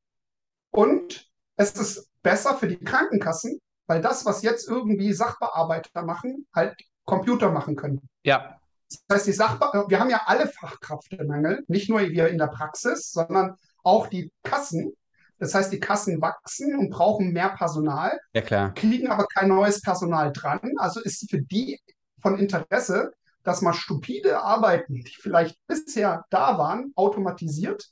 Und 0.71 1.29
es 1.55 1.71
ist 1.71 2.09
besser 2.21 2.55
für 2.55 2.67
die 2.67 2.77
Krankenkassen, 2.77 3.59
weil 3.87 4.01
das, 4.01 4.25
was 4.25 4.41
jetzt 4.41 4.67
irgendwie 4.67 5.13
Sachbearbeiter 5.13 6.03
machen, 6.03 6.47
halt 6.53 6.75
Computer 7.05 7.51
machen 7.51 7.75
können. 7.75 8.01
Ja. 8.23 8.59
Das 9.07 9.17
heißt, 9.17 9.27
die 9.27 9.33
Sachbe 9.33 9.85
wir 9.87 9.99
haben 9.99 10.09
ja 10.09 10.21
alle 10.25 10.47
Fachkräftemangel, 10.47 11.63
nicht 11.67 11.89
nur 11.89 12.01
wir 12.01 12.27
in 12.27 12.37
der 12.37 12.47
Praxis, 12.47 13.11
sondern 13.11 13.55
auch 13.83 14.07
die 14.07 14.31
Kassen. 14.43 14.93
Das 15.37 15.55
heißt, 15.55 15.71
die 15.71 15.79
Kassen 15.79 16.21
wachsen 16.21 16.77
und 16.77 16.89
brauchen 16.89 17.31
mehr 17.31 17.49
Personal, 17.49 18.19
ja, 18.33 18.41
klar. 18.41 18.73
kriegen 18.73 19.09
aber 19.09 19.25
kein 19.25 19.47
neues 19.47 19.81
Personal 19.81 20.33
dran. 20.33 20.73
Also 20.77 20.99
ist 20.99 21.29
für 21.29 21.41
die 21.41 21.79
von 22.21 22.37
Interesse, 22.37 23.13
dass 23.43 23.61
man 23.61 23.73
stupide 23.73 24.41
Arbeiten, 24.41 24.95
die 24.95 25.15
vielleicht 25.19 25.57
bisher 25.67 26.25
da 26.29 26.57
waren, 26.57 26.91
automatisiert 26.95 27.89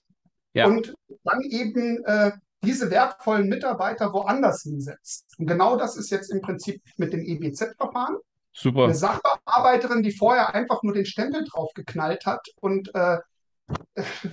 ja. 0.54 0.68
und 0.68 0.94
dann 1.24 1.42
eben 1.42 2.04
äh, 2.06 2.32
diese 2.64 2.90
wertvollen 2.92 3.48
Mitarbeiter 3.48 4.14
woanders 4.14 4.64
hinsetzt. 4.64 5.36
Und 5.38 5.48
genau 5.48 5.78
das 5.78 5.96
ist 5.96 6.10
jetzt 6.10 6.32
im 6.32 6.42
Prinzip 6.42 6.82
mit 6.98 7.14
dem 7.14 7.22
EBZ-Verfahren. 7.22 8.18
Super. 8.52 8.86
Eine 8.86 8.96
Sachbearbeiterin, 8.96 10.02
die 10.02 10.12
vorher 10.12 10.56
einfach 10.56 10.82
nur 10.82 10.94
den 10.94 11.06
Stempel 11.06 11.46
drauf 11.46 11.72
geknallt 11.76 12.26
hat 12.26 12.48
und 12.60 12.94
äh, 12.96 13.20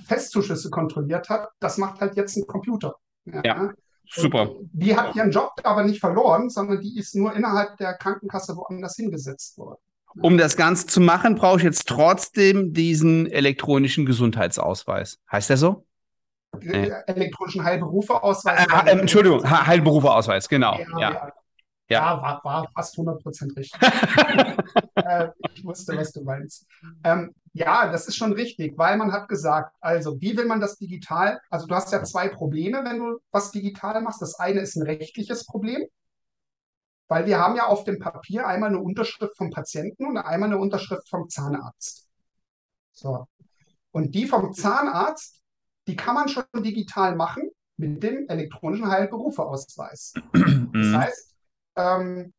Festzuschüsse 0.07 0.70
kontrolliert 0.70 1.29
hat, 1.29 1.50
das 1.61 1.77
macht 1.77 2.00
halt 2.00 2.16
jetzt 2.16 2.37
ein 2.37 2.46
Computer. 2.46 2.94
Ja, 3.27 3.42
ja 3.44 3.72
super. 4.09 4.50
Und 4.50 4.70
die 4.72 4.96
hat 4.96 5.14
ihren 5.14 5.31
Job 5.31 5.53
aber 5.62 5.85
nicht 5.85 6.00
verloren, 6.00 6.48
sondern 6.48 6.81
die 6.81 6.98
ist 6.98 7.14
nur 7.14 7.35
innerhalb 7.35 7.77
der 7.77 7.94
Krankenkasse 7.94 8.57
woanders 8.57 8.96
hingesetzt 8.96 9.59
worden. 9.59 9.81
Um 10.20 10.38
das 10.38 10.57
Ganze 10.57 10.87
zu 10.87 11.00
machen, 11.00 11.35
brauche 11.35 11.59
ich 11.59 11.64
jetzt 11.64 11.88
trotzdem 11.88 12.72
diesen 12.72 13.27
elektronischen 13.31 14.07
Gesundheitsausweis. 14.07 15.18
Heißt 15.31 15.50
der 15.50 15.57
so? 15.57 15.87
Äh, 16.61 16.90
elektronischen 17.07 17.64
Heilberufeausweis. 17.64 18.66
Äh, 18.66 18.90
äh, 18.90 19.00
Entschuldigung, 19.00 19.48
Heilberufeausweis, 19.48 20.48
genau. 20.48 20.79
Ja, 20.79 21.00
ja. 21.00 21.33
Ja, 21.90 22.16
ja 22.16 22.22
war, 22.22 22.40
war, 22.44 22.68
fast 22.74 22.96
100% 22.96 23.57
richtig. 23.57 23.81
äh, 24.94 25.29
ich 25.55 25.64
wusste, 25.64 25.96
was 25.96 26.12
du 26.12 26.22
meinst. 26.22 26.66
Ähm, 27.03 27.35
ja, 27.53 27.90
das 27.90 28.09
ist 28.09 28.16
schon 28.16 28.33
richtig, 28.33 28.79
weil 28.79 28.96
man 28.96 29.12
hat 29.12 29.29
gesagt, 29.29 29.74
also 29.81 30.20
wie 30.20 30.37
will 30.37 30.46
man 30.46 30.61
das 30.61 30.77
digital? 30.77 31.40
Also 31.50 31.66
du 31.66 31.74
hast 31.74 31.92
ja 31.92 32.03
zwei 32.03 32.29
Probleme, 32.29 32.83
wenn 32.85 32.98
du 32.98 33.18
was 33.31 33.50
digital 33.50 34.00
machst. 34.00 34.22
Das 34.22 34.38
eine 34.38 34.61
ist 34.61 34.77
ein 34.77 34.83
rechtliches 34.83 35.44
Problem, 35.44 35.87
weil 37.08 37.26
wir 37.26 37.38
haben 37.38 37.56
ja 37.56 37.66
auf 37.66 37.84
dem 37.84 37.98
Papier 37.98 38.46
einmal 38.46 38.70
eine 38.70 38.80
Unterschrift 38.80 39.36
vom 39.36 39.50
Patienten 39.50 40.06
und 40.06 40.16
einmal 40.16 40.50
eine 40.50 40.58
Unterschrift 40.58 41.08
vom 41.08 41.28
Zahnarzt. 41.28 42.08
So. 42.92 43.26
Und 43.90 44.14
die 44.14 44.26
vom 44.26 44.52
Zahnarzt, 44.54 45.42
die 45.86 45.96
kann 45.96 46.14
man 46.14 46.28
schon 46.28 46.44
digital 46.56 47.14
machen 47.16 47.50
mit 47.76 48.02
dem 48.02 48.26
elektronischen 48.28 48.88
Heilberufeausweis. 48.88 50.14
Das 50.74 50.92
heißt, 50.92 51.34
ähm, 51.76 52.32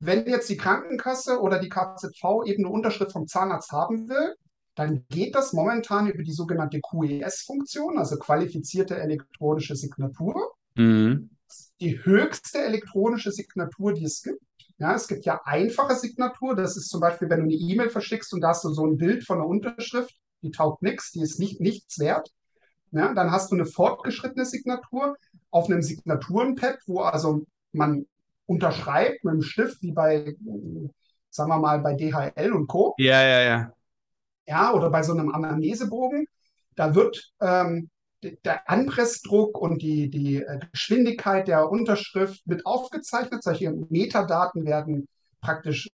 wenn 0.00 0.26
jetzt 0.26 0.48
die 0.48 0.56
Krankenkasse 0.56 1.40
oder 1.40 1.58
die 1.58 1.68
KZV 1.68 2.44
eben 2.44 2.64
eine 2.64 2.72
Unterschrift 2.72 3.12
vom 3.12 3.26
Zahnarzt 3.26 3.72
haben 3.72 4.08
will, 4.08 4.34
dann 4.74 5.04
geht 5.08 5.34
das 5.34 5.52
momentan 5.52 6.08
über 6.08 6.22
die 6.22 6.32
sogenannte 6.32 6.80
QES-Funktion, 6.80 7.98
also 7.98 8.16
qualifizierte 8.16 8.96
elektronische 8.96 9.74
Signatur. 9.74 10.54
Mhm. 10.76 11.30
Die 11.80 12.04
höchste 12.04 12.58
elektronische 12.58 13.32
Signatur, 13.32 13.94
die 13.94 14.04
es 14.04 14.22
gibt. 14.22 14.42
Ja, 14.78 14.94
es 14.94 15.08
gibt 15.08 15.24
ja 15.24 15.40
einfache 15.44 15.96
Signatur. 15.96 16.54
Das 16.54 16.76
ist 16.76 16.88
zum 16.88 17.00
Beispiel, 17.00 17.28
wenn 17.30 17.40
du 17.40 17.44
eine 17.44 17.54
E-Mail 17.54 17.90
verschickst 17.90 18.32
und 18.32 18.40
da 18.40 18.48
hast 18.48 18.64
du 18.64 18.70
so 18.70 18.86
ein 18.86 18.96
Bild 18.96 19.24
von 19.24 19.38
einer 19.38 19.46
Unterschrift, 19.46 20.14
die 20.42 20.50
taugt 20.50 20.82
nichts, 20.82 21.10
die 21.12 21.20
ist 21.20 21.40
nicht, 21.40 21.60
nichts 21.60 21.98
wert. 21.98 22.32
Ja, 22.92 23.12
dann 23.12 23.30
hast 23.30 23.50
du 23.50 23.56
eine 23.56 23.66
fortgeschrittene 23.66 24.46
Signatur 24.46 25.16
auf 25.50 25.66
einem 25.66 25.82
Signaturenpad, 25.82 26.78
wo 26.86 27.00
also 27.00 27.44
man 27.72 28.06
unterschreibt 28.46 29.24
mit 29.24 29.32
einem 29.32 29.42
Stift, 29.42 29.82
wie 29.82 29.92
bei, 29.92 30.36
sagen 31.30 31.50
wir 31.50 31.58
mal, 31.58 31.80
bei 31.80 31.94
DHL 31.94 32.52
und 32.52 32.66
Co. 32.66 32.94
Ja, 32.98 33.22
ja, 33.22 33.42
ja. 33.42 33.72
Ja, 34.46 34.72
oder 34.72 34.90
bei 34.90 35.02
so 35.02 35.12
einem 35.12 35.34
Anamnesebogen. 35.34 36.26
Da 36.76 36.94
wird 36.94 37.32
ähm, 37.40 37.90
der 38.22 38.68
Anpressdruck 38.68 39.58
und 39.58 39.82
die, 39.82 40.10
die 40.10 40.36
äh, 40.36 40.58
Geschwindigkeit 40.72 41.48
der 41.48 41.70
Unterschrift 41.70 42.46
mit 42.46 42.66
aufgezeichnet. 42.66 43.42
Solche 43.42 43.70
Metadaten 43.70 44.64
werden 44.64 45.06
praktisch 45.40 45.88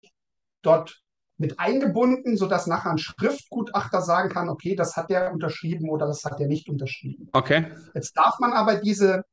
dort 0.61 1.01
mit 1.37 1.59
eingebunden, 1.59 2.37
sodass 2.37 2.67
nachher 2.67 2.91
ein 2.91 2.99
Schriftgutachter 2.99 4.01
sagen 4.01 4.29
kann, 4.29 4.47
okay, 4.47 4.75
das 4.75 4.95
hat 4.95 5.09
der 5.09 5.33
unterschrieben 5.33 5.89
oder 5.89 6.05
das 6.05 6.23
hat 6.23 6.39
der 6.39 6.47
nicht 6.47 6.69
unterschrieben. 6.69 7.29
Okay. 7.33 7.71
Jetzt 7.95 8.15
darf 8.15 8.37
man 8.39 8.53
aber 8.53 8.75
diese 8.75 9.23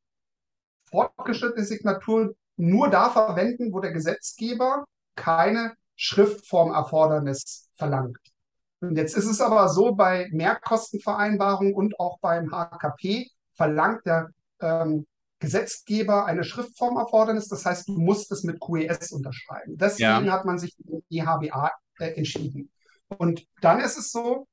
fortgeschrittene 0.90 1.66
Signatur 1.66 2.34
nur 2.56 2.88
da 2.88 3.10
verwenden, 3.10 3.72
wo 3.72 3.80
der 3.80 3.92
Gesetzgeber 3.92 4.84
keine 5.16 5.74
Schriftformerfordernis 5.96 7.68
verlangt. 7.76 8.18
Und 8.80 8.96
jetzt 8.96 9.16
ist 9.16 9.26
es 9.26 9.40
aber 9.40 9.68
so, 9.68 9.94
bei 9.94 10.28
Mehrkostenvereinbarungen 10.30 11.74
und 11.74 11.98
auch 11.98 12.18
beim 12.20 12.50
HKP 12.52 13.28
verlangt 13.54 14.06
der 14.06 14.30
ähm, 14.60 15.06
Gesetzgeber 15.40 16.26
eine 16.26 16.44
Schriftformerfordernis. 16.44 17.48
Das 17.48 17.64
heißt, 17.64 17.88
du 17.88 17.98
musst 17.98 18.30
es 18.32 18.44
mit 18.44 18.60
QES 18.60 19.12
unterschreiben. 19.12 19.76
Deswegen 19.76 20.26
ja. 20.26 20.32
hat 20.32 20.44
man 20.44 20.58
sich 20.58 20.74
für 20.76 21.02
EHBA 21.10 21.72
äh, 21.98 22.14
entschieden. 22.14 22.70
Und 23.08 23.44
dann 23.60 23.80
ist 23.80 23.98
es 23.98 24.10
so, 24.10 24.46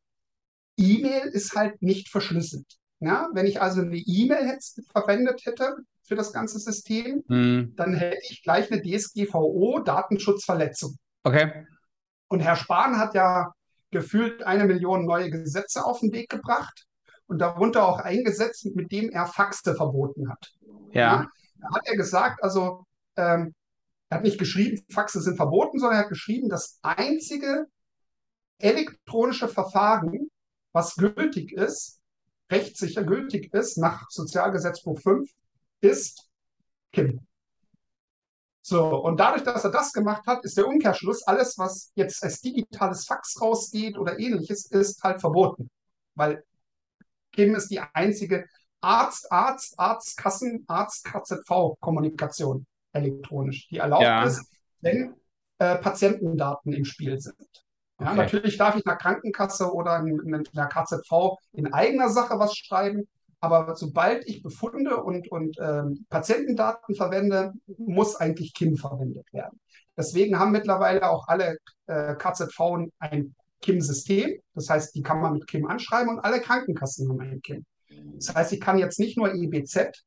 E-Mail 0.77 1.27
ist 1.27 1.55
halt 1.55 1.81
nicht 1.81 2.09
verschlüsselt. 2.09 2.65
Ja, 2.99 3.29
wenn 3.33 3.45
ich 3.45 3.61
also 3.61 3.81
eine 3.81 3.97
E-Mail 3.97 4.57
verwendet 4.91 5.45
hätte, 5.45 5.75
für 6.07 6.15
das 6.15 6.33
ganze 6.33 6.59
System, 6.59 7.23
hm. 7.27 7.73
dann 7.75 7.93
hätte 7.95 8.17
ich 8.29 8.43
gleich 8.43 8.71
eine 8.71 8.81
DSGVO, 8.81 9.79
Datenschutzverletzung. 9.79 10.97
Okay. 11.23 11.65
Und 12.27 12.41
Herr 12.41 12.55
Spahn 12.55 12.99
hat 12.99 13.15
ja 13.15 13.53
gefühlt 13.95 14.43
eine 14.43 14.65
Million 14.65 15.05
neue 15.05 15.29
Gesetze 15.29 15.85
auf 15.85 16.01
den 16.01 16.11
Weg 16.11 16.29
gebracht 16.29 16.85
und 17.27 17.39
darunter 17.39 17.87
auch 17.87 17.99
ein 17.99 18.23
Gesetz, 18.23 18.65
mit 18.65 18.91
dem 18.91 19.09
er 19.09 19.25
Faxe 19.25 19.73
verboten 19.73 20.29
hat. 20.29 20.53
Ja. 20.91 21.27
da 21.59 21.69
hat 21.73 21.87
er 21.87 21.95
gesagt, 21.95 22.43
also 22.43 22.85
ähm, 23.15 23.55
er 24.09 24.17
hat 24.17 24.23
nicht 24.23 24.37
geschrieben, 24.37 24.83
Faxe 24.91 25.21
sind 25.21 25.37
verboten, 25.37 25.79
sondern 25.79 25.97
er 25.97 26.03
hat 26.03 26.09
geschrieben, 26.09 26.49
das 26.49 26.77
einzige 26.81 27.65
elektronische 28.59 29.47
Verfahren, 29.47 30.29
was 30.73 30.95
gültig 30.95 31.53
ist, 31.53 32.01
rechtssicher 32.51 33.03
gültig 33.03 33.53
ist, 33.53 33.77
nach 33.77 34.09
Sozialgesetzbuch 34.09 34.99
5, 34.99 35.29
ist 35.81 36.29
Kim. 36.91 37.25
So, 38.67 38.95
und 38.95 39.19
dadurch, 39.19 39.43
dass 39.43 39.63
er 39.63 39.69
das 39.69 39.93
gemacht 39.93 40.25
hat, 40.25 40.43
ist 40.43 40.57
der 40.57 40.65
Umkehrschluss, 40.67 41.21
alles, 41.27 41.55
was 41.59 41.91
jetzt 41.93 42.23
als 42.23 42.41
digitales 42.41 43.05
Fax 43.05 43.39
rausgeht 43.39 43.95
oder 43.95 44.17
ähnliches, 44.17 44.65
ist 44.65 45.03
halt 45.03 45.21
verboten. 45.21 45.69
Weil 46.15 46.43
Kim 47.31 47.53
ist 47.53 47.69
die 47.69 47.79
einzige 47.79 48.47
Arzt, 48.81 49.31
Arzt, 49.31 49.77
Arztkassen, 49.77 50.63
Arzt, 50.67 51.05
KZV-Kommunikation 51.05 52.65
elektronisch, 52.91 53.67
die 53.67 53.77
erlaubt 53.77 54.01
ja. 54.01 54.23
ist, 54.23 54.43
wenn 54.81 55.13
äh, 55.59 55.75
Patientendaten 55.75 56.73
im 56.73 56.85
Spiel 56.85 57.19
sind. 57.19 57.35
Ja, 57.99 58.07
okay. 58.07 58.15
Natürlich 58.15 58.57
darf 58.57 58.75
ich 58.77 58.87
einer 58.87 58.95
Krankenkasse 58.95 59.71
oder 59.71 59.91
einer 59.91 60.67
KZV 60.69 61.37
in 61.51 61.71
eigener 61.71 62.09
Sache 62.09 62.39
was 62.39 62.57
schreiben, 62.57 63.07
aber 63.39 63.75
sobald 63.75 64.27
ich 64.27 64.41
Befunde 64.41 64.97
und, 65.03 65.31
und 65.31 65.57
ähm, 65.59 66.05
Patientendaten 66.09 66.95
verwende, 66.95 67.53
muss 67.77 68.15
eigentlich 68.15 68.53
KIM 68.53 68.77
verwendet 68.77 69.31
werden. 69.33 69.59
Deswegen 69.97 70.39
haben 70.39 70.51
mittlerweile 70.51 71.09
auch 71.09 71.27
alle 71.27 71.57
äh, 71.87 72.15
KZV 72.15 72.89
ein 72.99 73.35
KIM-System. 73.61 74.39
Das 74.53 74.69
heißt, 74.69 74.95
die 74.95 75.01
kann 75.01 75.21
man 75.21 75.33
mit 75.33 75.47
KIM 75.47 75.67
anschreiben 75.67 76.09
und 76.09 76.19
alle 76.19 76.41
Krankenkassen 76.41 77.09
haben 77.09 77.19
ein 77.19 77.41
KIM. 77.41 77.65
Das 78.15 78.33
heißt, 78.33 78.53
ich 78.53 78.59
kann 78.59 78.77
jetzt 78.77 78.99
nicht 78.99 79.17
nur 79.17 79.33
EBZ 79.33 80.03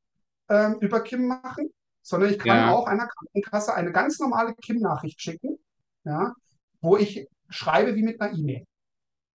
äh, 0.48 0.72
über 0.80 1.00
KIM 1.00 1.26
machen, 1.26 1.70
sondern 2.02 2.30
ich 2.30 2.38
kann 2.38 2.56
ja. 2.56 2.72
auch 2.72 2.86
einer 2.86 3.06
Krankenkasse 3.06 3.74
eine 3.74 3.92
ganz 3.92 4.18
normale 4.18 4.54
KIM-Nachricht 4.54 5.20
schicken, 5.20 5.58
ja, 6.04 6.32
wo 6.80 6.96
ich 6.96 7.26
schreibe 7.48 7.94
wie 7.94 8.02
mit 8.02 8.20
einer 8.20 8.36
E-Mail. 8.36 8.64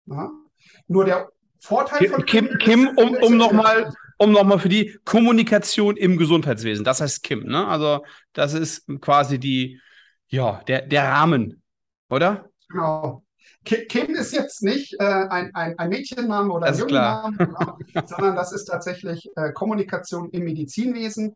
Ja. 0.05 0.31
Nur 0.87 1.05
der 1.05 1.29
Vorteil 1.61 2.09
von 2.09 2.25
Kim, 2.25 2.57
Kim 2.57 2.87
um, 2.97 3.15
um 3.15 3.37
nochmal 3.37 3.93
um 4.17 4.31
noch 4.31 4.61
für 4.61 4.69
die 4.69 4.99
Kommunikation 5.03 5.97
im 5.97 6.17
Gesundheitswesen. 6.17 6.85
Das 6.85 7.01
heißt 7.01 7.23
Kim, 7.23 7.43
ne? 7.43 7.67
Also 7.67 8.03
das 8.33 8.53
ist 8.53 8.85
quasi 8.99 9.39
die, 9.39 9.79
ja, 10.27 10.61
der, 10.67 10.81
der 10.81 11.03
Rahmen, 11.05 11.61
oder? 12.09 12.49
Genau. 12.69 13.23
Kim 13.63 14.15
ist 14.15 14.33
jetzt 14.33 14.63
nicht 14.63 14.95
äh, 14.99 15.03
ein, 15.03 15.53
ein, 15.53 15.77
ein 15.77 15.89
Mädchenname 15.89 16.51
oder 16.51 16.67
ein 16.67 16.77
Jungenname, 16.77 17.37
genau, 17.37 17.77
sondern 18.07 18.35
das 18.35 18.53
ist 18.53 18.65
tatsächlich 18.65 19.29
äh, 19.35 19.51
Kommunikation 19.53 20.29
im 20.31 20.43
Medizinwesen. 20.43 21.35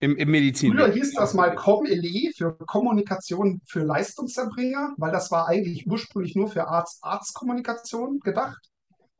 Im, 0.00 0.16
im 0.16 0.30
Medizinwesen. 0.30 0.84
Früher 0.84 0.94
hieß 0.94 1.14
das 1.14 1.32
mal 1.32 1.54
ComLE 1.54 2.32
für 2.36 2.54
Kommunikation 2.66 3.62
für 3.66 3.80
Leistungserbringer, 3.80 4.94
weil 4.98 5.12
das 5.12 5.30
war 5.30 5.48
eigentlich 5.48 5.86
ursprünglich 5.86 6.36
nur 6.36 6.48
für 6.48 6.68
Arzt-Arzt-Kommunikation 6.68 8.20
gedacht. 8.20 8.70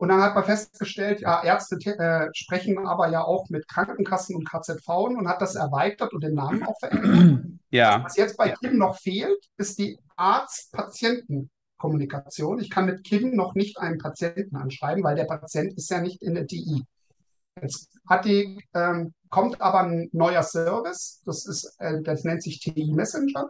Und 0.05 0.11
dann 0.11 0.21
hat 0.21 0.35
man 0.35 0.45
festgestellt, 0.45 1.23
ja, 1.23 1.43
Ärzte 1.43 1.77
äh, 1.77 2.29
sprechen 2.35 2.77
aber 2.87 3.09
ja 3.09 3.25
auch 3.25 3.49
mit 3.49 3.67
Krankenkassen 3.67 4.37
und 4.37 4.47
KZV 4.47 4.87
und 4.87 5.27
hat 5.27 5.40
das 5.40 5.55
erweitert 5.55 6.12
und 6.12 6.23
den 6.23 6.35
Namen 6.35 6.62
auch 6.62 6.79
verändert. 6.79 7.47
Ja. 7.71 8.05
Was 8.05 8.17
jetzt 8.17 8.37
bei 8.37 8.51
Kim 8.51 8.77
noch 8.77 8.99
fehlt, 9.01 9.38
ist 9.57 9.79
die 9.79 9.99
Arzt-Patienten-Kommunikation. 10.14 12.61
Ich 12.61 12.69
kann 12.71 12.87
mit 12.87 13.03
Kim 13.03 13.35
noch 13.35 13.57
nicht 13.57 13.79
einen 13.79 13.99
Patienten 13.99 14.55
anschreiben, 14.55 15.03
weil 15.03 15.17
der 15.17 15.25
Patient 15.25 15.73
ist 15.73 15.90
ja 15.90 16.01
nicht 16.01 16.23
in 16.23 16.35
der 16.35 16.47
TI. 16.47 16.85
Jetzt 17.61 17.99
die, 18.25 18.62
ähm, 18.75 19.12
kommt 19.29 19.61
aber 19.61 19.81
ein 19.81 20.09
neuer 20.12 20.45
Service, 20.45 21.21
das, 21.25 21.47
ist, 21.47 21.75
äh, 21.79 22.01
das 22.03 22.23
nennt 22.23 22.45
sich 22.45 22.61
TI 22.61 22.93
Messenger. 22.93 23.49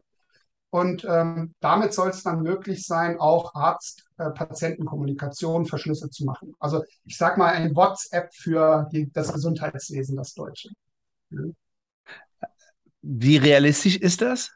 Und 0.75 1.07
ähm, 1.09 1.55
damit 1.61 1.95
soll 1.95 2.11
es 2.11 2.25
dann 2.25 2.43
möglich 2.43 2.85
sein, 2.85 3.21
auch 3.21 3.55
Arzt-Patientenkommunikation 3.55 5.63
äh, 5.63 5.69
verschlüsselt 5.69 6.13
zu 6.13 6.25
machen. 6.25 6.53
Also 6.59 6.83
ich 7.05 7.17
sage 7.17 7.39
mal 7.39 7.53
ein 7.53 7.77
WhatsApp 7.77 8.35
für 8.35 8.89
die, 8.91 9.09
das 9.13 9.33
Gesundheitswesen, 9.33 10.17
das 10.17 10.35
Deutsche. 10.35 10.71
Wie 13.03 13.37
realistisch 13.37 13.99
ist 13.99 14.21
das? 14.21 14.51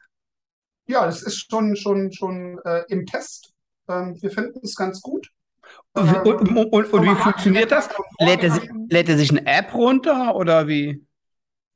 Ja, 0.87 1.05
das 1.05 1.21
ist 1.21 1.49
schon, 1.49 1.77
schon, 1.77 2.11
schon 2.11 2.59
äh, 2.65 2.83
im 2.89 3.05
Test. 3.05 3.53
Ähm, 3.87 4.21
wir 4.21 4.31
finden 4.31 4.59
es 4.61 4.75
ganz 4.75 4.99
gut. 4.99 5.29
Und, 5.93 6.27
und, 6.27 6.53
und, 6.53 6.93
und 6.93 7.03
wie 7.05 7.15
funktioniert 7.15 7.71
das? 7.71 7.87
Lädt 8.19 8.43
er, 8.43 8.59
lädt 8.89 9.07
er 9.07 9.17
sich 9.17 9.29
eine 9.29 9.45
App 9.45 9.73
runter 9.73 10.35
oder 10.35 10.67
wie? 10.67 11.01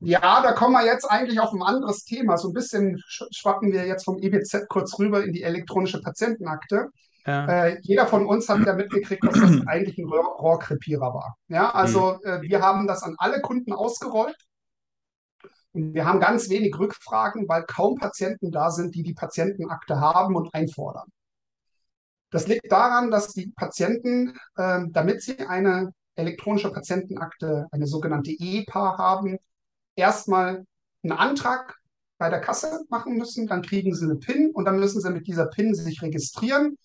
Ja, 0.00 0.42
da 0.42 0.52
kommen 0.52 0.74
wir 0.74 0.84
jetzt 0.84 1.10
eigentlich 1.10 1.40
auf 1.40 1.52
ein 1.52 1.62
anderes 1.62 2.04
Thema. 2.04 2.36
So 2.36 2.48
ein 2.48 2.54
bisschen 2.54 3.00
schwappen 3.06 3.72
wir 3.72 3.86
jetzt 3.86 4.04
vom 4.04 4.18
EBZ 4.18 4.68
kurz 4.68 4.98
rüber 4.98 5.24
in 5.24 5.32
die 5.32 5.42
elektronische 5.42 6.00
Patientenakte. 6.00 6.90
Ja. 7.26 7.46
Äh, 7.46 7.78
jeder 7.82 8.06
von 8.06 8.26
uns 8.26 8.48
hat 8.48 8.66
ja 8.66 8.74
mitgekriegt, 8.74 9.24
dass 9.24 9.40
das 9.40 9.66
eigentlich 9.66 9.96
ein 9.98 10.06
Rohrkrepierer 10.06 11.14
war. 11.14 11.36
Ja, 11.48 11.70
also 11.70 12.18
mhm. 12.22 12.28
äh, 12.28 12.42
wir 12.42 12.60
haben 12.60 12.86
das 12.86 13.02
an 13.02 13.14
alle 13.18 13.40
Kunden 13.40 13.72
ausgerollt. 13.72 14.36
Und 15.72 15.94
wir 15.94 16.04
haben 16.04 16.20
ganz 16.20 16.50
wenig 16.50 16.78
Rückfragen, 16.78 17.48
weil 17.48 17.64
kaum 17.64 17.96
Patienten 17.96 18.52
da 18.52 18.70
sind, 18.70 18.94
die 18.94 19.02
die 19.02 19.14
Patientenakte 19.14 20.00
haben 20.00 20.36
und 20.36 20.54
einfordern. 20.54 21.08
Das 22.30 22.46
liegt 22.46 22.70
daran, 22.70 23.10
dass 23.10 23.28
die 23.28 23.52
Patienten, 23.56 24.36
äh, 24.56 24.80
damit 24.90 25.22
sie 25.22 25.38
eine 25.38 25.92
elektronische 26.16 26.70
Patientenakte, 26.70 27.66
eine 27.70 27.86
sogenannte 27.86 28.32
EPA 28.38 28.98
haben, 28.98 29.38
erstmal 29.96 30.64
einen 31.02 31.12
Antrag 31.12 31.78
bei 32.18 32.30
der 32.30 32.40
Kasse 32.40 32.84
machen 32.88 33.16
müssen, 33.16 33.46
dann 33.46 33.62
kriegen 33.62 33.94
sie 33.94 34.04
eine 34.04 34.16
PIN 34.16 34.50
und 34.52 34.64
dann 34.64 34.78
müssen 34.78 35.00
sie 35.00 35.10
mit 35.10 35.26
dieser 35.26 35.46
PIN 35.46 35.74
sich 35.74 36.00
registrieren, 36.02 36.76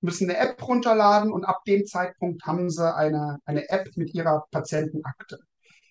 müssen 0.00 0.28
eine 0.28 0.38
App 0.38 0.66
runterladen 0.66 1.32
und 1.32 1.44
ab 1.44 1.64
dem 1.66 1.86
Zeitpunkt 1.86 2.44
haben 2.44 2.70
sie 2.70 2.94
eine, 2.94 3.38
eine 3.44 3.68
App 3.68 3.96
mit 3.96 4.14
ihrer 4.14 4.44
Patientenakte. 4.50 5.38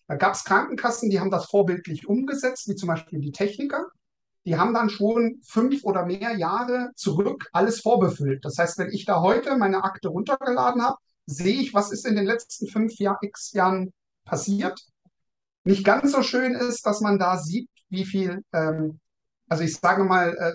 Da 0.08 0.16
gab 0.16 0.36
es 0.36 0.44
Krankenkassen, 0.44 1.10
die 1.10 1.20
haben 1.20 1.32
das 1.32 1.50
vorbildlich 1.50 2.08
umgesetzt, 2.08 2.70
wie 2.70 2.76
zum 2.76 2.88
Beispiel 2.88 3.20
die 3.20 3.32
Techniker. 3.32 3.88
Die 4.46 4.58
haben 4.58 4.76
dann 4.76 4.92
schon 4.92 5.42
fünf 5.44 5.84
oder 5.84 6.06
mehr 6.06 6.38
Jahre 6.38 6.92
zurück 6.96 7.50
alles 7.52 7.82
vorbefüllt. 7.82 8.46
Das 8.46 8.60
heißt, 8.60 8.78
wenn 8.78 8.92
ich 8.92 9.06
da 9.06 9.22
heute 9.22 9.58
meine 9.58 9.84
Akte 9.84 10.10
runtergeladen 10.10 10.84
habe, 10.84 10.98
sehe 11.26 11.60
ich, 11.60 11.74
was 11.74 11.92
ist 11.92 12.06
in 12.06 12.16
den 12.16 12.26
letzten 12.26 12.68
fünf 12.68 12.94
Jahr, 13.00 13.18
x 13.22 13.54
Jahren 13.54 13.92
passiert 14.24 14.80
nicht 15.66 15.84
ganz 15.84 16.12
so 16.12 16.22
schön 16.22 16.54
ist, 16.54 16.86
dass 16.86 17.02
man 17.02 17.20
da 17.20 17.38
sieht, 17.38 17.70
wie 17.90 18.06
viel, 18.06 18.44
ähm, 18.54 19.00
also 19.50 19.64
ich 19.64 19.76
sage 19.76 20.04
mal, 20.04 20.36
äh, 20.38 20.54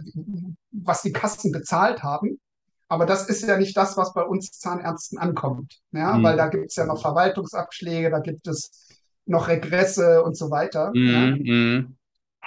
was 0.72 1.02
die 1.02 1.12
Kassen 1.12 1.52
bezahlt 1.52 2.02
haben. 2.02 2.40
Aber 2.88 3.06
das 3.06 3.28
ist 3.28 3.42
ja 3.42 3.56
nicht 3.56 3.76
das, 3.76 3.96
was 3.96 4.14
bei 4.14 4.22
uns 4.22 4.50
Zahnärzten 4.52 5.18
ankommt. 5.18 5.78
Ja? 5.92 6.14
Mhm. 6.16 6.24
Weil 6.24 6.36
da 6.36 6.48
gibt 6.48 6.70
es 6.70 6.76
ja 6.76 6.86
noch 6.86 7.00
Verwaltungsabschläge, 7.00 8.10
da 8.10 8.18
gibt 8.18 8.46
es 8.48 8.88
noch 9.26 9.48
Regresse 9.48 10.22
und 10.22 10.36
so 10.36 10.50
weiter. 10.50 10.90
Mhm. 10.94 11.06
Ja? 11.06 11.26
Mhm. 11.26 11.96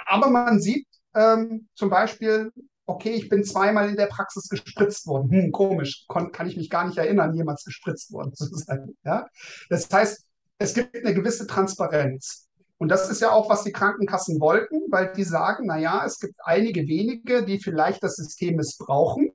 Aber 0.06 0.28
man 0.28 0.60
sieht 0.60 0.86
ähm, 1.14 1.68
zum 1.74 1.88
Beispiel, 1.88 2.52
okay, 2.86 3.12
ich 3.12 3.28
bin 3.28 3.44
zweimal 3.44 3.88
in 3.88 3.96
der 3.96 4.06
Praxis 4.06 4.48
gespritzt 4.48 5.06
worden. 5.06 5.30
Hm, 5.30 5.52
komisch, 5.52 6.04
Kon 6.08 6.32
kann 6.32 6.46
ich 6.46 6.56
mich 6.56 6.68
gar 6.68 6.86
nicht 6.86 6.98
erinnern, 6.98 7.34
jemals 7.34 7.64
gespritzt 7.64 8.12
worden 8.12 8.34
zu 8.34 8.46
sein. 8.46 8.94
Ja? 9.04 9.26
Das 9.70 9.88
heißt, 9.90 10.24
es 10.58 10.74
gibt 10.74 10.94
eine 10.94 11.14
gewisse 11.14 11.46
Transparenz. 11.46 12.43
Und 12.78 12.88
das 12.88 13.08
ist 13.08 13.20
ja 13.20 13.30
auch, 13.30 13.48
was 13.48 13.64
die 13.64 13.72
Krankenkassen 13.72 14.40
wollten, 14.40 14.90
weil 14.90 15.12
die 15.12 15.24
sagen, 15.24 15.66
naja, 15.66 16.04
es 16.04 16.18
gibt 16.18 16.34
einige 16.44 16.86
wenige, 16.88 17.44
die 17.44 17.58
vielleicht 17.58 18.02
das 18.02 18.16
System 18.16 18.56
missbrauchen 18.56 19.30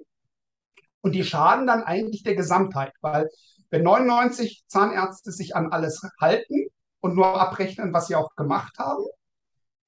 und 1.02 1.14
die 1.14 1.24
schaden 1.24 1.68
dann 1.68 1.84
eigentlich 1.84 2.24
der 2.24 2.36
Gesamtheit, 2.36 2.94
weil 3.02 3.30
wenn 3.70 3.84
99 3.84 4.64
Zahnärzte 4.68 5.32
sich 5.32 5.56
an 5.56 5.72
alles 5.72 6.02
halten 6.20 6.68
und 7.02 7.16
nur 7.16 7.40
abrechnen, 7.40 7.94
was 7.94 8.08
sie 8.08 8.16
auch 8.16 8.36
gemacht 8.36 8.78
haben, 8.78 9.06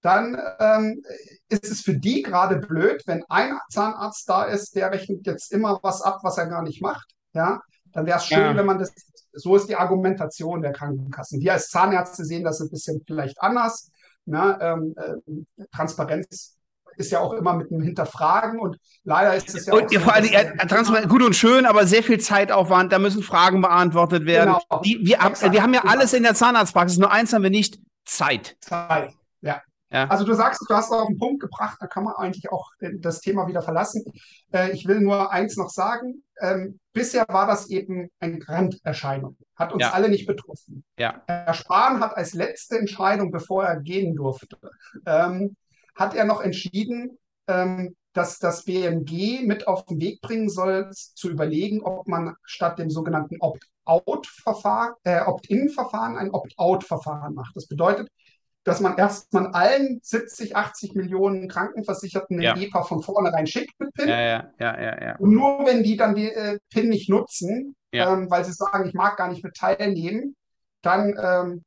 dann 0.02 0.40
ähm, 0.60 1.04
ist 1.50 1.70
es 1.70 1.82
für 1.82 1.96
die 1.96 2.22
gerade 2.22 2.58
blöd, 2.58 3.04
wenn 3.06 3.24
ein 3.30 3.60
Zahnarzt 3.70 4.28
da 4.28 4.46
ist, 4.46 4.76
der 4.76 4.92
rechnet 4.92 5.26
jetzt 5.28 5.52
immer 5.52 5.80
was 5.84 6.02
ab, 6.02 6.20
was 6.24 6.38
er 6.38 6.48
gar 6.48 6.64
nicht 6.64 6.82
macht. 6.82 7.12
Ja, 7.34 7.62
dann 7.94 8.06
wäre 8.06 8.18
es 8.18 8.26
schön, 8.26 8.40
ja. 8.40 8.56
wenn 8.56 8.66
man 8.66 8.80
das 8.80 8.94
so 9.34 9.56
ist 9.56 9.70
die 9.70 9.76
Argumentation 9.76 10.62
der 10.62 10.74
Krankenkassen. 10.74 11.40
Wir 11.40 11.54
als 11.54 11.70
Zahnärzte 11.70 12.26
sehen 12.26 12.44
das 12.44 12.60
ein 12.62 12.70
bisschen 12.70 13.02
vielleicht 13.06 13.42
anders. 13.42 13.92
Ne? 14.26 14.58
Ähm, 14.62 14.96
äh, 14.98 15.66
Transparenz 15.74 16.58
ist 16.98 17.12
ja 17.12 17.20
auch 17.20 17.34
immer 17.34 17.54
mit 17.54 17.72
einem 17.72 17.82
Hinterfragen 17.82 18.60
und 18.60 18.78
leider 19.04 19.36
ist 19.36 19.56
es 19.56 19.66
ja 19.66 19.74
und, 19.74 19.86
auch 19.86 19.90
so, 19.90 20.00
vor 20.02 20.14
allem, 20.14 20.32
ja, 20.32 20.44
Transparenz 20.66 21.08
gut 21.08 21.24
und 21.24 21.36
schön, 21.36 21.66
aber 21.66 21.88
sehr 21.88 22.04
viel 22.04 22.20
Zeitaufwand, 22.20 22.92
da 22.92 23.00
müssen 23.00 23.24
Fragen 23.24 23.62
beantwortet 23.62 24.26
werden. 24.26 24.56
Genau. 24.70 24.82
Die, 24.82 25.00
wir, 25.02 25.20
wir, 25.20 25.64
haben 25.64 25.74
ja 25.74 25.84
alles 25.86 26.14
in 26.14 26.24
der 26.24 26.36
Zahnarztpraxis, 26.36 26.98
nur 26.98 27.12
eins 27.12 27.32
haben 27.32 27.44
wir 27.44 27.50
nicht, 27.50 27.80
Zeit. 28.06 28.58
Zeit, 28.60 29.14
ja. 29.42 29.62
Ja. 29.92 30.08
Also 30.08 30.24
du 30.24 30.34
sagst, 30.34 30.62
du 30.68 30.74
hast 30.74 30.92
auf 30.92 31.08
den 31.08 31.18
Punkt 31.18 31.42
gebracht, 31.42 31.78
da 31.80 31.88
kann 31.88 32.06
man 32.06 32.16
eigentlich 32.16 32.52
auch 32.52 32.72
äh, 32.80 32.92
das 33.00 33.20
Thema 33.20 33.48
wieder 33.48 33.62
verlassen. 33.62 34.04
Äh, 34.54 34.72
ich 34.72 34.88
will 34.88 35.02
nur 35.02 35.32
eins 35.32 35.58
noch 35.58 35.70
sagen. 35.70 36.24
Ähm, 36.40 36.80
bisher 36.94 37.26
war 37.28 37.46
das 37.46 37.70
eben 37.70 38.10
eine 38.20 38.40
Randerscheinung, 38.48 39.38
hat 39.56 39.74
uns 39.74 39.84
ja. 39.84 39.92
alle 39.92 40.10
nicht 40.10 40.26
betroffen. 40.26 40.84
Ja. 40.98 41.22
Herr 41.28 41.54
Spahn 41.54 42.00
hat 42.00 42.16
als 42.16 42.34
letzte 42.34 42.78
Entscheidung, 42.78 43.32
bevor 43.32 43.66
er 43.66 43.82
gehen 43.82 44.16
durfte, 44.16 44.58
ähm, 45.06 45.56
hat 45.96 46.16
er 46.16 46.26
noch 46.26 46.42
entschieden, 46.42 47.18
ähm, 47.48 47.96
dass 48.14 48.40
das 48.40 48.66
BMG 48.66 49.46
mit 49.46 49.68
auf 49.68 49.86
den 49.86 50.00
Weg 50.00 50.22
bringen 50.22 50.50
soll, 50.50 50.90
zu 50.92 51.30
überlegen, 51.30 51.82
ob 51.82 52.08
man 52.08 52.36
statt 52.44 52.80
dem 52.80 52.90
sogenannten 52.90 53.38
Opt-out-Verfahren, 53.40 54.94
äh, 55.04 55.22
Opt-in-Verfahren 55.22 56.18
ein 56.18 56.32
Opt-out-Verfahren 56.32 57.34
macht. 57.34 57.56
Das 57.56 57.68
bedeutet, 57.68 58.10
dass 58.64 58.80
man 58.80 58.98
erstmal 58.98 59.48
allen 59.48 60.00
70, 60.04 60.56
80 60.56 60.94
Millionen 60.94 61.48
Krankenversicherten 61.48 62.38
eine 62.38 62.46
ja. 62.46 62.56
EPA 62.56 62.84
von 62.84 63.02
vornherein 63.02 63.48
schickt 63.48 63.80
mit 63.80 63.94
PIN. 63.94 64.10
Ja, 64.10 64.20
ja, 64.20 64.52
ja, 64.60 64.82
ja, 64.82 65.04
ja. 65.04 65.16
Und 65.18 65.32
nur 65.32 65.66
wenn 65.66 65.84
die 65.84 65.98
dann 65.98 66.16
die 66.16 66.32
äh, 66.32 66.60
PIN 66.70 66.90
nicht 66.90 67.10
nutzen, 67.10 67.76
ja. 67.92 68.14
ähm, 68.14 68.30
weil 68.30 68.46
sie 68.46 68.54
sagen, 68.54 68.88
ich 68.88 68.94
mag 68.94 69.18
gar 69.18 69.30
nicht 69.30 69.44
mit 69.44 69.56
teilnehmen, 69.56 70.36
dann 70.82 71.18
ähm, 71.22 71.64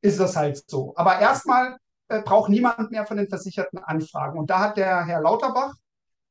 ist 0.00 0.18
das 0.18 0.36
halt 0.36 0.62
so. 0.68 0.94
Aber 0.96 1.20
erstmal 1.20 1.76
äh, 2.08 2.22
braucht 2.22 2.50
niemand 2.50 2.90
mehr 2.90 3.06
von 3.06 3.16
den 3.16 3.28
Versicherten 3.28 3.78
Anfragen. 3.78 4.38
Und 4.38 4.50
da 4.50 4.58
hat 4.58 4.76
der 4.76 5.04
Herr 5.04 5.20
Lauterbach 5.20 5.74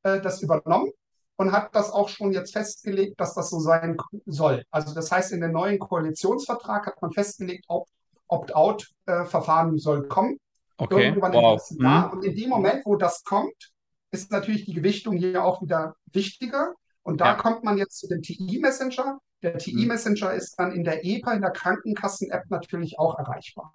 äh, 0.02 0.20
das 0.20 0.42
übernommen 0.42 0.90
und 1.36 1.52
hat 1.52 1.74
das 1.74 1.90
auch 1.90 2.10
schon 2.10 2.32
jetzt 2.32 2.52
festgelegt, 2.52 3.18
dass 3.18 3.34
das 3.34 3.48
so 3.48 3.60
sein 3.60 3.96
soll. 4.26 4.62
Also 4.70 4.92
das 4.94 5.10
heißt, 5.10 5.32
in 5.32 5.40
den 5.40 5.52
neuen 5.52 5.78
Koalitionsvertrag 5.78 6.86
hat 6.86 7.00
man 7.00 7.12
festgelegt, 7.12 7.64
ob 7.68 7.88
Opt-out-Verfahren 8.30 9.78
soll 9.78 10.08
kommen. 10.08 10.38
Okay. 10.76 11.04
Irgendwann 11.04 11.32
wow. 11.32 11.42
im 11.42 11.50
nächsten 11.52 11.82
Jahr. 11.82 12.06
Mhm. 12.06 12.12
Und 12.12 12.24
in 12.24 12.36
dem 12.36 12.48
Moment, 12.48 12.86
wo 12.86 12.96
das 12.96 13.22
kommt, 13.24 13.72
ist 14.12 14.32
natürlich 14.32 14.64
die 14.64 14.74
Gewichtung 14.74 15.16
hier 15.16 15.44
auch 15.44 15.62
wieder 15.62 15.94
wichtiger. 16.12 16.74
Und 17.02 17.20
da 17.20 17.26
ja. 17.26 17.34
kommt 17.34 17.64
man 17.64 17.78
jetzt 17.78 17.98
zu 17.98 18.08
dem 18.08 18.22
TI-Messenger. 18.22 19.18
Der 19.42 19.58
TI-Messenger 19.58 20.32
mhm. 20.32 20.36
ist 20.38 20.54
dann 20.56 20.72
in 20.72 20.84
der 20.84 21.04
EPA, 21.04 21.34
in 21.34 21.42
der 21.42 21.50
Krankenkassen-App 21.50 22.44
natürlich 22.48 22.98
auch 22.98 23.18
erreichbar. 23.18 23.72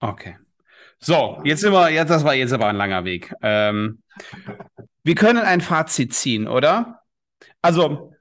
Okay. 0.00 0.36
So, 0.98 1.40
jetzt 1.44 1.60
sind 1.60 1.72
wir, 1.72 1.90
jetzt, 1.90 2.10
das 2.10 2.24
war 2.24 2.34
jetzt 2.34 2.52
aber 2.52 2.68
ein 2.68 2.76
langer 2.76 3.04
Weg. 3.04 3.34
Ähm, 3.42 4.02
wir 5.02 5.14
können 5.14 5.40
ein 5.40 5.60
Fazit 5.60 6.14
ziehen, 6.14 6.48
oder? 6.48 7.02
Also, 7.62 8.12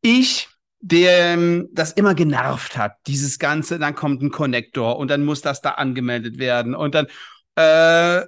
ich 0.00 0.48
der 0.80 1.34
ähm, 1.34 1.68
das 1.72 1.92
immer 1.92 2.14
genervt 2.14 2.76
hat, 2.76 2.96
dieses 3.06 3.38
Ganze, 3.38 3.78
dann 3.78 3.94
kommt 3.94 4.22
ein 4.22 4.30
Connector 4.30 4.98
und 4.98 5.10
dann 5.10 5.24
muss 5.24 5.42
das 5.42 5.60
da 5.60 5.72
angemeldet 5.72 6.38
werden 6.38 6.74
und 6.74 6.94
dann 6.94 7.06
äh, 7.56 8.18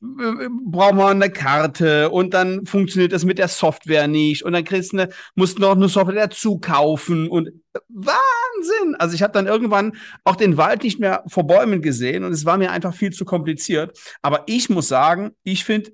äh, 0.00 0.48
brauchen 0.64 0.98
wir 0.98 1.08
eine 1.08 1.30
Karte 1.30 2.10
und 2.10 2.34
dann 2.34 2.66
funktioniert 2.66 3.12
das 3.12 3.24
mit 3.24 3.38
der 3.38 3.48
Software 3.48 4.06
nicht 4.08 4.44
und 4.44 4.52
dann 4.52 4.64
kriegst 4.64 4.92
du 4.92 4.98
eine, 4.98 5.12
musst 5.34 5.58
du 5.58 5.62
noch 5.62 5.76
eine 5.76 5.88
Software 5.88 6.28
dazu 6.28 6.58
kaufen 6.58 7.28
und 7.28 7.48
äh, 7.48 7.78
Wahnsinn! 7.88 8.96
Also 8.98 9.14
ich 9.14 9.22
habe 9.22 9.32
dann 9.32 9.46
irgendwann 9.46 9.96
auch 10.24 10.36
den 10.36 10.56
Wald 10.56 10.82
nicht 10.82 11.00
mehr 11.00 11.24
vor 11.28 11.46
Bäumen 11.46 11.82
gesehen 11.82 12.24
und 12.24 12.32
es 12.32 12.44
war 12.44 12.58
mir 12.58 12.70
einfach 12.70 12.94
viel 12.94 13.12
zu 13.12 13.24
kompliziert. 13.24 13.98
Aber 14.22 14.44
ich 14.46 14.68
muss 14.70 14.88
sagen, 14.88 15.32
ich 15.42 15.64
finde 15.64 15.92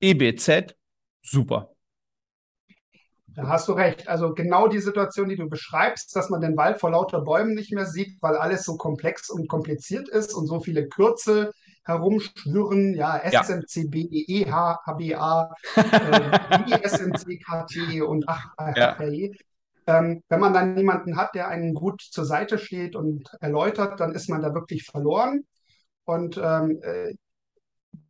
EBZ 0.00 0.74
super. 1.22 1.74
Da 3.34 3.48
hast 3.48 3.68
du 3.68 3.72
recht. 3.72 4.08
Also 4.08 4.34
genau 4.34 4.66
die 4.66 4.80
Situation, 4.80 5.28
die 5.28 5.36
du 5.36 5.48
beschreibst, 5.48 6.14
dass 6.16 6.30
man 6.30 6.40
den 6.40 6.56
Wald 6.56 6.80
vor 6.80 6.90
lauter 6.90 7.20
Bäumen 7.20 7.54
nicht 7.54 7.72
mehr 7.72 7.86
sieht, 7.86 8.20
weil 8.20 8.36
alles 8.36 8.64
so 8.64 8.76
komplex 8.76 9.30
und 9.30 9.48
kompliziert 9.48 10.08
ist 10.08 10.34
und 10.34 10.46
so 10.46 10.60
viele 10.60 10.88
Kürzel 10.88 11.52
herumschwirren, 11.84 12.94
ja, 12.94 13.18
SMCB, 13.18 13.94
EH, 14.12 14.78
HBA, 14.84 15.54
äh, 15.76 16.88
SMCKT 16.88 18.02
und 18.02 18.24
ach, 18.28 18.50
ja. 18.76 18.96
Ähm, 19.86 20.22
wenn 20.28 20.40
man 20.40 20.52
dann 20.52 20.74
niemanden 20.74 21.16
hat, 21.16 21.34
der 21.34 21.48
einen 21.48 21.74
gut 21.74 22.00
zur 22.02 22.24
Seite 22.24 22.58
steht 22.58 22.94
und 22.94 23.30
erläutert, 23.40 23.98
dann 23.98 24.14
ist 24.14 24.28
man 24.28 24.42
da 24.42 24.54
wirklich 24.54 24.84
verloren. 24.84 25.44
Und 26.04 26.36
ähm, 26.36 26.80
äh, 26.82 27.14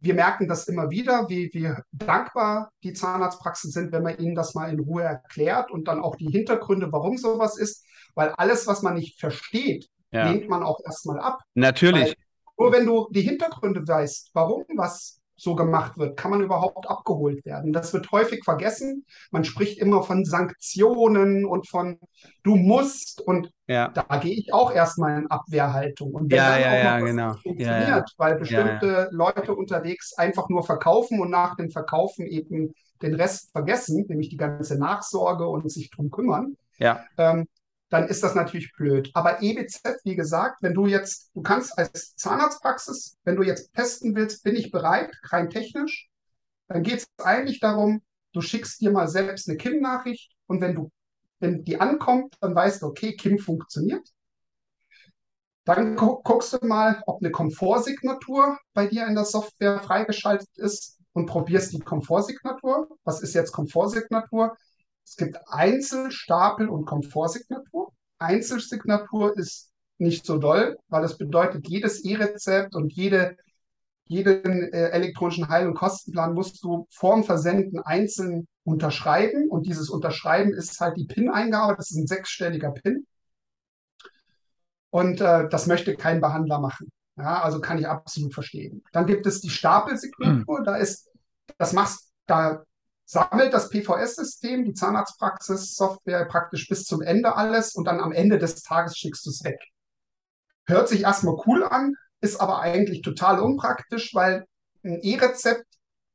wir 0.00 0.14
merken 0.14 0.48
das 0.48 0.66
immer 0.68 0.90
wieder, 0.90 1.28
wie, 1.28 1.50
wie 1.52 1.72
dankbar 1.92 2.72
die 2.82 2.92
Zahnarztpraxen 2.92 3.70
sind, 3.70 3.92
wenn 3.92 4.02
man 4.02 4.18
ihnen 4.18 4.34
das 4.34 4.54
mal 4.54 4.70
in 4.72 4.80
Ruhe 4.80 5.02
erklärt 5.02 5.70
und 5.70 5.88
dann 5.88 6.00
auch 6.00 6.16
die 6.16 6.30
Hintergründe, 6.30 6.90
warum 6.90 7.16
sowas 7.18 7.58
ist. 7.58 7.84
Weil 8.14 8.30
alles, 8.30 8.66
was 8.66 8.82
man 8.82 8.94
nicht 8.94 9.20
versteht, 9.20 9.88
ja. 10.10 10.30
lehnt 10.30 10.48
man 10.48 10.62
auch 10.62 10.80
erstmal 10.84 11.20
ab. 11.20 11.40
Natürlich. 11.54 12.02
Weil 12.04 12.14
nur 12.58 12.72
wenn 12.72 12.86
du 12.86 13.08
die 13.10 13.22
Hintergründe 13.22 13.86
weißt, 13.86 14.30
warum 14.34 14.64
was 14.76 15.19
so 15.40 15.54
gemacht 15.54 15.96
wird, 15.96 16.18
kann 16.18 16.30
man 16.30 16.42
überhaupt 16.42 16.88
abgeholt 16.88 17.46
werden. 17.46 17.72
Das 17.72 17.94
wird 17.94 18.12
häufig 18.12 18.44
vergessen. 18.44 19.06
Man 19.30 19.44
spricht 19.44 19.78
immer 19.78 20.02
von 20.02 20.26
Sanktionen 20.26 21.46
und 21.46 21.66
von 21.66 21.98
du 22.42 22.56
musst 22.56 23.22
und 23.22 23.50
ja. 23.66 23.88
da 23.88 24.18
gehe 24.18 24.34
ich 24.34 24.52
auch 24.52 24.70
erstmal 24.70 25.18
in 25.18 25.30
Abwehrhaltung. 25.30 26.12
Und 26.12 26.30
wenn 26.30 26.36
ja, 26.36 26.50
dann 26.50 26.60
ja, 26.60 26.68
auch 26.68 26.84
ja, 26.84 27.00
genau. 27.00 27.32
funktioniert, 27.34 28.10
weil 28.18 28.38
bestimmte 28.38 29.08
Leute 29.12 29.54
unterwegs 29.54 30.12
einfach 30.18 30.50
nur 30.50 30.62
verkaufen 30.62 31.20
und 31.20 31.30
nach 31.30 31.56
dem 31.56 31.70
Verkaufen 31.70 32.26
eben 32.26 32.74
den 33.00 33.14
Rest 33.14 33.50
vergessen, 33.52 34.04
nämlich 34.08 34.28
die 34.28 34.36
ganze 34.36 34.78
Nachsorge 34.78 35.46
und 35.48 35.72
sich 35.72 35.88
drum 35.90 36.10
kümmern, 36.10 36.58
ja. 36.78 37.02
ähm, 37.16 37.46
dann 37.90 38.08
ist 38.08 38.22
das 38.22 38.34
natürlich 38.34 38.72
blöd. 38.72 39.10
Aber 39.14 39.42
EBZ, 39.42 39.82
wie 40.04 40.16
gesagt, 40.16 40.62
wenn 40.62 40.74
du 40.74 40.86
jetzt, 40.86 41.30
du 41.34 41.42
kannst 41.42 41.76
als 41.76 42.14
Zahnarztpraxis, 42.16 43.18
wenn 43.24 43.36
du 43.36 43.42
jetzt 43.42 43.74
testen 43.74 44.14
willst, 44.14 44.44
bin 44.44 44.56
ich 44.56 44.70
bereit, 44.70 45.14
rein 45.24 45.50
technisch, 45.50 46.08
dann 46.68 46.84
geht 46.84 47.00
es 47.00 47.06
eigentlich 47.18 47.58
darum, 47.58 48.02
du 48.32 48.40
schickst 48.40 48.80
dir 48.80 48.92
mal 48.92 49.08
selbst 49.08 49.48
eine 49.48 49.58
KIM-Nachricht 49.58 50.32
und 50.46 50.60
wenn 50.60 50.76
du, 50.76 50.90
wenn 51.40 51.64
die 51.64 51.80
ankommt, 51.80 52.36
dann 52.40 52.54
weißt 52.54 52.82
du, 52.82 52.86
okay, 52.86 53.16
KIM 53.16 53.38
funktioniert. 53.38 54.08
Dann 55.64 55.96
gu 55.96 56.22
guckst 56.22 56.52
du 56.52 56.66
mal, 56.66 57.02
ob 57.06 57.20
eine 57.20 57.32
Komfortsignatur 57.32 58.58
bei 58.72 58.86
dir 58.86 59.06
in 59.06 59.14
der 59.14 59.24
Software 59.24 59.80
freigeschaltet 59.80 60.48
ist 60.56 60.98
und 61.12 61.26
probierst 61.26 61.72
die 61.72 61.80
Komfortsignatur. 61.80 62.88
Was 63.04 63.20
ist 63.20 63.34
jetzt 63.34 63.52
Komfortsignatur? 63.52 64.56
Es 65.10 65.16
gibt 65.16 65.40
Einzelstapel 65.48 66.68
und 66.68 66.84
Komfortsignatur. 66.84 67.92
Einzelsignatur 68.20 69.36
ist 69.36 69.72
nicht 69.98 70.24
so 70.24 70.38
doll, 70.38 70.78
weil 70.86 71.02
das 71.02 71.18
bedeutet, 71.18 71.68
jedes 71.68 72.04
E-Rezept 72.04 72.76
und 72.76 72.92
jede, 72.92 73.36
jeden 74.06 74.72
äh, 74.72 74.90
elektronischen 74.90 75.48
Heil- 75.48 75.66
und 75.66 75.74
Kostenplan 75.74 76.32
musst 76.32 76.62
du 76.62 76.86
vorm 76.90 77.24
Versenden 77.24 77.80
einzeln 77.80 78.46
unterschreiben. 78.62 79.48
Und 79.48 79.66
dieses 79.66 79.90
Unterschreiben 79.90 80.54
ist 80.54 80.78
halt 80.78 80.96
die 80.96 81.06
PIN-Eingabe. 81.06 81.74
Das 81.74 81.90
ist 81.90 81.96
ein 81.96 82.06
sechsstelliger 82.06 82.70
PIN. 82.70 83.04
Und 84.90 85.20
äh, 85.20 85.48
das 85.48 85.66
möchte 85.66 85.96
kein 85.96 86.20
Behandler 86.20 86.60
machen. 86.60 86.88
Ja, 87.16 87.42
also 87.42 87.60
kann 87.60 87.78
ich 87.78 87.88
absolut 87.88 88.32
verstehen. 88.32 88.84
Dann 88.92 89.06
gibt 89.06 89.26
es 89.26 89.40
die 89.40 89.50
Stapelsignatur. 89.50 90.62
Da 90.62 90.76
ist, 90.76 91.10
das 91.58 91.72
machst, 91.72 92.12
da 92.26 92.62
sammelt 93.10 93.52
das 93.52 93.70
PVS-System, 93.70 94.64
die 94.64 94.72
Zahnarztpraxis-Software 94.72 96.26
praktisch 96.26 96.68
bis 96.68 96.84
zum 96.84 97.02
Ende 97.02 97.34
alles 97.34 97.74
und 97.74 97.86
dann 97.86 97.98
am 97.98 98.12
Ende 98.12 98.38
des 98.38 98.62
Tages 98.62 98.96
schickst 98.96 99.26
du 99.26 99.30
es 99.30 99.42
weg. 99.42 99.58
Hört 100.66 100.88
sich 100.88 101.02
erstmal 101.02 101.34
cool 101.44 101.64
an, 101.64 101.94
ist 102.20 102.40
aber 102.40 102.60
eigentlich 102.60 103.02
total 103.02 103.40
unpraktisch, 103.40 104.14
weil 104.14 104.44
ein 104.84 105.00
E-Rezept, 105.02 105.64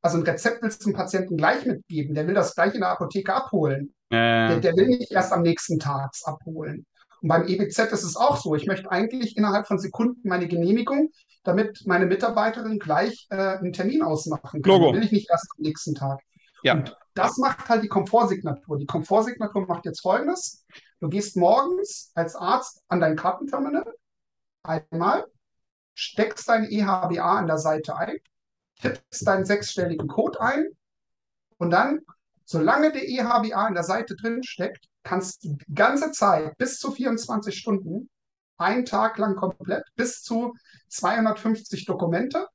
also 0.00 0.16
ein 0.16 0.22
Rezept 0.22 0.62
willst 0.62 0.80
du 0.80 0.90
dem 0.90 0.96
Patienten 0.96 1.36
gleich 1.36 1.66
mitgeben, 1.66 2.14
der 2.14 2.26
will 2.26 2.34
das 2.34 2.54
gleich 2.54 2.74
in 2.74 2.80
der 2.80 2.90
Apotheke 2.90 3.34
abholen. 3.34 3.92
Äh. 4.08 4.48
Der, 4.48 4.60
der, 4.60 4.76
will 4.76 4.86
nicht 4.86 5.12
erst 5.12 5.34
am 5.34 5.42
nächsten 5.42 5.78
Tag 5.78 6.12
abholen. 6.24 6.86
Und 7.20 7.28
beim 7.28 7.46
EBZ 7.46 7.92
ist 7.92 8.04
es 8.04 8.16
auch 8.16 8.38
so. 8.38 8.54
Ich 8.54 8.66
möchte 8.66 8.90
eigentlich 8.90 9.36
innerhalb 9.36 9.66
von 9.66 9.78
Sekunden 9.78 10.26
meine 10.26 10.48
Genehmigung, 10.48 11.10
damit 11.44 11.82
meine 11.84 12.06
Mitarbeiterin 12.06 12.78
gleich 12.78 13.26
äh, 13.28 13.36
einen 13.36 13.74
Termin 13.74 14.02
ausmachen 14.02 14.62
kann. 14.62 14.72
Logo. 14.72 14.94
Will 14.94 15.04
ich 15.04 15.12
nicht 15.12 15.28
erst 15.28 15.48
am 15.58 15.62
nächsten 15.62 15.94
Tag. 15.94 16.20
Ja. 16.66 16.74
Und 16.74 16.96
das 17.14 17.38
macht 17.38 17.68
halt 17.68 17.84
die 17.84 17.88
Komfortsignatur. 17.88 18.76
Die 18.76 18.86
Komfortsignatur 18.86 19.66
macht 19.66 19.84
jetzt 19.84 20.00
folgendes. 20.00 20.66
Du 20.98 21.08
gehst 21.08 21.36
morgens 21.36 22.10
als 22.16 22.34
Arzt 22.34 22.82
an 22.88 23.00
dein 23.00 23.14
Kartenterminal 23.14 23.84
einmal, 24.64 25.24
steckst 25.94 26.48
dein 26.48 26.64
EHBA 26.64 27.38
an 27.38 27.46
der 27.46 27.58
Seite 27.58 27.96
ein, 27.96 28.16
tippst 28.80 29.26
deinen 29.26 29.44
sechsstelligen 29.44 30.08
Code 30.08 30.40
ein 30.40 30.66
und 31.58 31.70
dann, 31.70 32.00
solange 32.44 32.90
der 32.90 33.08
EHBA 33.08 33.66
an 33.66 33.74
der 33.74 33.84
Seite 33.84 34.16
drin 34.16 34.42
steckt, 34.42 34.86
kannst 35.04 35.44
du 35.44 35.54
die 35.54 35.74
ganze 35.74 36.10
Zeit 36.10 36.58
bis 36.58 36.80
zu 36.80 36.90
24 36.90 37.56
Stunden, 37.56 38.10
einen 38.58 38.84
Tag 38.84 39.18
lang 39.18 39.36
komplett, 39.36 39.84
bis 39.94 40.22
zu 40.22 40.54
250 40.88 41.84
Dokumente 41.84 42.48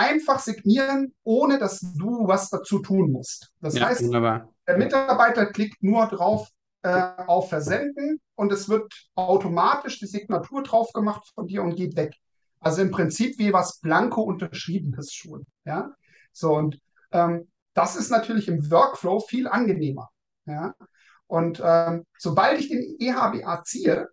einfach 0.00 0.38
signieren, 0.38 1.14
ohne 1.24 1.58
dass 1.58 1.80
du 1.80 2.26
was 2.26 2.48
dazu 2.48 2.78
tun 2.78 3.12
musst. 3.12 3.52
Das 3.60 3.74
ja, 3.74 3.86
heißt, 3.86 4.02
wunderbar. 4.02 4.48
der 4.66 4.78
Mitarbeiter 4.78 5.46
klickt 5.46 5.82
nur 5.82 6.06
drauf 6.06 6.48
äh, 6.82 7.10
auf 7.26 7.50
Versenden 7.50 8.18
und 8.34 8.50
es 8.50 8.70
wird 8.70 8.90
automatisch 9.14 9.98
die 9.98 10.06
Signatur 10.06 10.62
drauf 10.62 10.90
gemacht 10.94 11.30
von 11.34 11.46
dir 11.46 11.62
und 11.62 11.76
geht 11.76 11.96
weg. 11.96 12.14
Also 12.60 12.80
im 12.80 12.90
Prinzip 12.90 13.38
wie 13.38 13.52
was 13.52 13.78
blanko 13.80 14.22
unterschriebenes 14.22 15.12
schon. 15.12 15.44
Ja, 15.66 15.90
so 16.32 16.54
und 16.56 16.78
ähm, 17.12 17.50
das 17.74 17.96
ist 17.96 18.10
natürlich 18.10 18.48
im 18.48 18.70
Workflow 18.70 19.20
viel 19.20 19.48
angenehmer. 19.48 20.08
Ja, 20.46 20.74
und 21.26 21.60
ähm, 21.62 22.06
sobald 22.18 22.58
ich 22.58 22.68
den 22.68 22.96
EHBA 22.98 23.62
ziehe, 23.64 24.08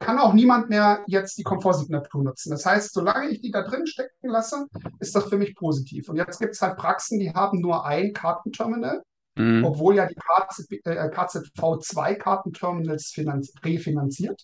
kann 0.00 0.18
auch 0.18 0.32
niemand 0.32 0.70
mehr 0.70 1.04
jetzt 1.06 1.36
die 1.38 1.42
Komfortsignatur 1.42 2.24
nutzen. 2.24 2.50
Das 2.50 2.64
heißt, 2.64 2.92
solange 2.92 3.28
ich 3.28 3.42
die 3.42 3.50
da 3.50 3.62
drin 3.62 3.86
stecken 3.86 4.28
lasse, 4.28 4.66
ist 4.98 5.14
das 5.14 5.28
für 5.28 5.36
mich 5.36 5.54
positiv. 5.54 6.08
Und 6.08 6.16
jetzt 6.16 6.40
gibt 6.40 6.54
es 6.54 6.62
halt 6.62 6.78
Praxen, 6.78 7.20
die 7.20 7.32
haben 7.32 7.60
nur 7.60 7.84
ein 7.84 8.14
Kartenterminal, 8.14 9.02
mhm. 9.36 9.62
obwohl 9.62 9.96
ja 9.96 10.06
die 10.06 10.14
KZV 10.14 10.72
äh, 10.84 11.78
zwei 11.80 12.14
Kartenterminals 12.14 13.14
refinanziert. 13.62 14.42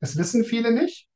Das 0.00 0.18
wissen 0.18 0.44
viele 0.44 0.72
nicht. 0.72 1.08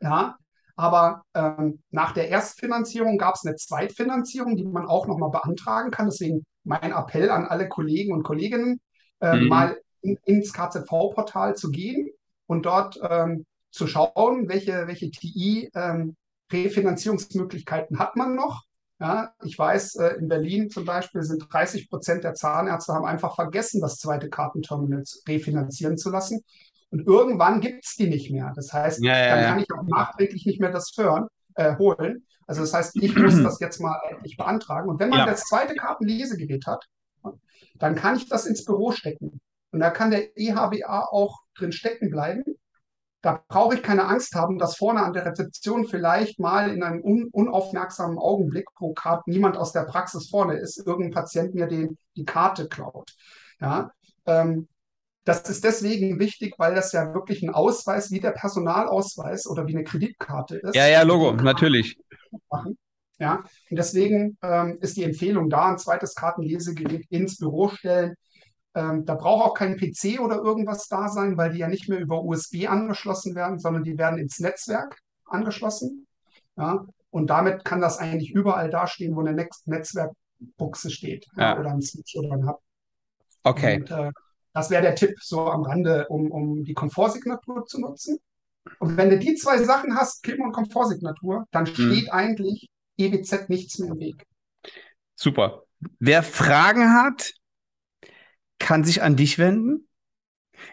Ja, 0.00 0.38
aber 0.76 1.24
ähm, 1.34 1.82
nach 1.90 2.12
der 2.12 2.28
Erstfinanzierung 2.28 3.18
gab 3.18 3.34
es 3.34 3.44
eine 3.44 3.56
Zweitfinanzierung, 3.56 4.56
die 4.56 4.64
man 4.64 4.86
auch 4.86 5.08
nochmal 5.08 5.30
beantragen 5.30 5.90
kann. 5.90 6.06
Deswegen 6.06 6.46
mein 6.62 6.92
Appell 6.92 7.30
an 7.30 7.46
alle 7.46 7.68
Kollegen 7.68 8.14
und 8.14 8.22
Kolleginnen, 8.22 8.80
äh, 9.20 9.36
mhm. 9.36 9.48
mal 9.48 9.78
in, 10.02 10.16
ins 10.24 10.52
KZV-Portal 10.52 11.56
zu 11.56 11.70
gehen 11.70 12.09
und 12.50 12.66
dort 12.66 12.98
ähm, 13.08 13.46
zu 13.70 13.86
schauen, 13.86 14.48
welche, 14.48 14.88
welche 14.88 15.12
TI-Refinanzierungsmöglichkeiten 15.12 17.96
ähm, 17.96 18.00
hat 18.00 18.16
man 18.16 18.34
noch. 18.34 18.64
Ja, 18.98 19.32
ich 19.44 19.56
weiß, 19.56 19.94
äh, 19.94 20.16
in 20.16 20.26
Berlin 20.26 20.68
zum 20.68 20.84
Beispiel 20.84 21.22
sind 21.22 21.46
30 21.48 21.88
Prozent 21.88 22.24
der 22.24 22.34
Zahnärzte 22.34 22.92
haben 22.92 23.04
einfach 23.04 23.36
vergessen, 23.36 23.80
das 23.80 23.98
zweite 23.98 24.28
Kartenterminal 24.28 25.04
refinanzieren 25.28 25.96
zu 25.96 26.10
lassen. 26.10 26.42
Und 26.90 27.06
irgendwann 27.06 27.60
gibt 27.60 27.86
es 27.86 27.94
die 27.94 28.08
nicht 28.08 28.32
mehr. 28.32 28.52
Das 28.56 28.72
heißt, 28.72 29.00
ja, 29.04 29.16
ja, 29.16 29.36
dann 29.36 29.44
kann 29.44 29.60
ich 29.60 29.68
auch 29.72 29.84
nachträglich 29.84 30.44
nicht 30.44 30.60
mehr 30.60 30.72
das 30.72 30.90
hören, 30.96 31.28
äh, 31.54 31.76
holen. 31.76 32.26
Also 32.48 32.62
das 32.62 32.74
heißt, 32.74 32.96
ich 32.96 33.16
muss 33.16 33.40
das 33.44 33.60
jetzt 33.60 33.80
mal 33.80 33.96
endlich 34.10 34.36
beantragen. 34.36 34.88
Und 34.88 34.98
wenn 34.98 35.10
man 35.10 35.28
das 35.28 35.44
zweite 35.44 35.76
Kartenlesegerät 35.76 36.66
hat, 36.66 36.84
dann 37.78 37.94
kann 37.94 38.16
ich 38.16 38.28
das 38.28 38.46
ins 38.46 38.64
Büro 38.64 38.90
stecken. 38.90 39.40
Und 39.70 39.78
da 39.78 39.90
kann 39.90 40.10
der 40.10 40.36
EHBA 40.36 41.10
auch 41.12 41.42
drin 41.60 41.72
stecken 41.72 42.10
bleiben. 42.10 42.44
Da 43.22 43.44
brauche 43.48 43.74
ich 43.74 43.82
keine 43.82 44.06
Angst 44.06 44.34
haben, 44.34 44.58
dass 44.58 44.76
vorne 44.76 45.02
an 45.02 45.12
der 45.12 45.26
Rezeption 45.26 45.86
vielleicht 45.86 46.40
mal 46.40 46.70
in 46.70 46.82
einem 46.82 47.02
un 47.02 47.28
unaufmerksamen 47.30 48.18
Augenblick, 48.18 48.66
wo 48.78 48.94
gerade 48.94 49.22
niemand 49.26 49.58
aus 49.58 49.72
der 49.72 49.82
Praxis 49.82 50.30
vorne 50.30 50.54
ist, 50.54 50.78
irgendein 50.86 51.12
Patient 51.12 51.54
mir 51.54 51.66
den, 51.66 51.98
die 52.16 52.24
Karte 52.24 52.66
klaut. 52.68 53.12
Ja, 53.60 53.90
ähm, 54.24 54.68
das 55.24 55.42
ist 55.50 55.64
deswegen 55.64 56.18
wichtig, 56.18 56.54
weil 56.56 56.74
das 56.74 56.92
ja 56.92 57.12
wirklich 57.12 57.42
ein 57.42 57.50
Ausweis 57.50 58.10
wie 58.10 58.20
der 58.20 58.30
Personalausweis 58.30 59.46
oder 59.46 59.66
wie 59.66 59.74
eine 59.74 59.84
Kreditkarte 59.84 60.56
ist. 60.56 60.74
Ja, 60.74 60.88
ja, 60.88 61.02
Logo, 61.02 61.32
natürlich. 61.32 61.98
machen. 62.50 62.78
Ja, 63.18 63.44
und 63.68 63.76
deswegen 63.76 64.38
ähm, 64.42 64.78
ist 64.80 64.96
die 64.96 65.04
Empfehlung 65.04 65.50
da, 65.50 65.68
ein 65.68 65.78
zweites 65.78 66.14
Kartenlesegerät 66.14 67.04
ins 67.10 67.36
Büro 67.36 67.68
stellen. 67.68 68.14
Ähm, 68.74 69.04
da 69.04 69.14
braucht 69.14 69.44
auch 69.44 69.54
kein 69.54 69.76
PC 69.76 70.20
oder 70.20 70.36
irgendwas 70.36 70.86
da 70.88 71.08
sein, 71.08 71.36
weil 71.36 71.52
die 71.52 71.58
ja 71.58 71.68
nicht 71.68 71.88
mehr 71.88 71.98
über 71.98 72.22
USB 72.22 72.68
angeschlossen 72.68 73.34
werden, 73.34 73.58
sondern 73.58 73.82
die 73.82 73.98
werden 73.98 74.18
ins 74.18 74.38
Netzwerk 74.38 75.00
angeschlossen. 75.24 76.06
Ja, 76.56 76.84
und 77.10 77.28
damit 77.28 77.64
kann 77.64 77.80
das 77.80 77.98
eigentlich 77.98 78.30
überall 78.30 78.70
dastehen, 78.70 79.16
wo 79.16 79.20
eine 79.20 79.32
Netz 79.32 79.66
Netzwerkbuchse 79.66 80.90
steht. 80.90 81.26
Ja, 81.36 81.58
oder 81.58 81.70
ein 81.70 81.82
Switch 81.82 82.16
oder 82.16 82.32
ein 82.32 82.46
Hub. 82.46 82.60
Okay. 83.42 83.80
Und, 83.80 83.90
äh, 83.90 84.10
das 84.52 84.70
wäre 84.70 84.82
der 84.82 84.94
Tipp 84.94 85.16
so 85.20 85.46
am 85.46 85.62
Rande, 85.62 86.06
um, 86.08 86.30
um 86.30 86.64
die 86.64 86.74
Komfortsignatur 86.74 87.66
zu 87.66 87.80
nutzen. 87.80 88.18
Und 88.78 88.96
wenn 88.96 89.10
du 89.10 89.18
die 89.18 89.34
zwei 89.34 89.62
Sachen 89.62 89.96
hast, 89.96 90.22
Kim 90.22 90.40
und 90.40 90.52
Komfortsignatur, 90.52 91.46
dann 91.50 91.64
mhm. 91.64 91.68
steht 91.68 92.12
eigentlich 92.12 92.68
EBZ 92.96 93.48
nichts 93.48 93.78
mehr 93.78 93.92
im 93.92 93.98
Weg. 93.98 94.26
Super. 95.14 95.62
Wer 95.98 96.22
Fragen 96.22 96.92
hat, 96.92 97.32
kann 98.60 98.84
sich 98.84 99.02
an 99.02 99.16
dich 99.16 99.38
wenden. 99.38 99.88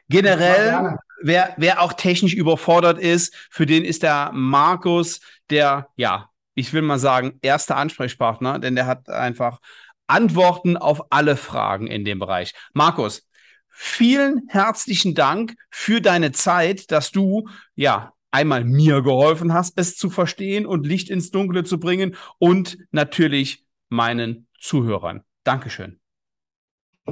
Generell, 0.09 0.97
wer, 1.23 1.55
wer 1.57 1.81
auch 1.81 1.93
technisch 1.93 2.35
überfordert 2.35 2.99
ist, 2.99 3.35
für 3.49 3.65
den 3.65 3.83
ist 3.83 4.03
der 4.03 4.31
Markus 4.33 5.21
der, 5.49 5.88
ja, 5.95 6.29
ich 6.53 6.73
will 6.73 6.81
mal 6.83 6.99
sagen, 6.99 7.39
erste 7.41 7.75
Ansprechpartner, 7.75 8.59
denn 8.59 8.75
der 8.75 8.85
hat 8.85 9.09
einfach 9.09 9.59
Antworten 10.07 10.77
auf 10.77 11.11
alle 11.11 11.38
Fragen 11.38 11.88
in 11.88 12.05
dem 12.05 12.19
Bereich. 12.19 12.53
Markus, 12.73 13.27
vielen 13.69 14.43
herzlichen 14.47 15.15
Dank 15.15 15.55
für 15.69 16.01
deine 16.01 16.31
Zeit, 16.31 16.91
dass 16.91 17.11
du, 17.11 17.47
ja, 17.75 18.13
einmal 18.31 18.63
mir 18.63 19.01
geholfen 19.01 19.53
hast, 19.53 19.79
es 19.79 19.95
zu 19.95 20.09
verstehen 20.09 20.65
und 20.65 20.85
Licht 20.85 21.09
ins 21.09 21.31
Dunkle 21.31 21.63
zu 21.63 21.79
bringen 21.79 22.15
und 22.39 22.77
natürlich 22.91 23.65
meinen 23.89 24.47
Zuhörern. 24.59 25.23
Dankeschön. 25.43 25.99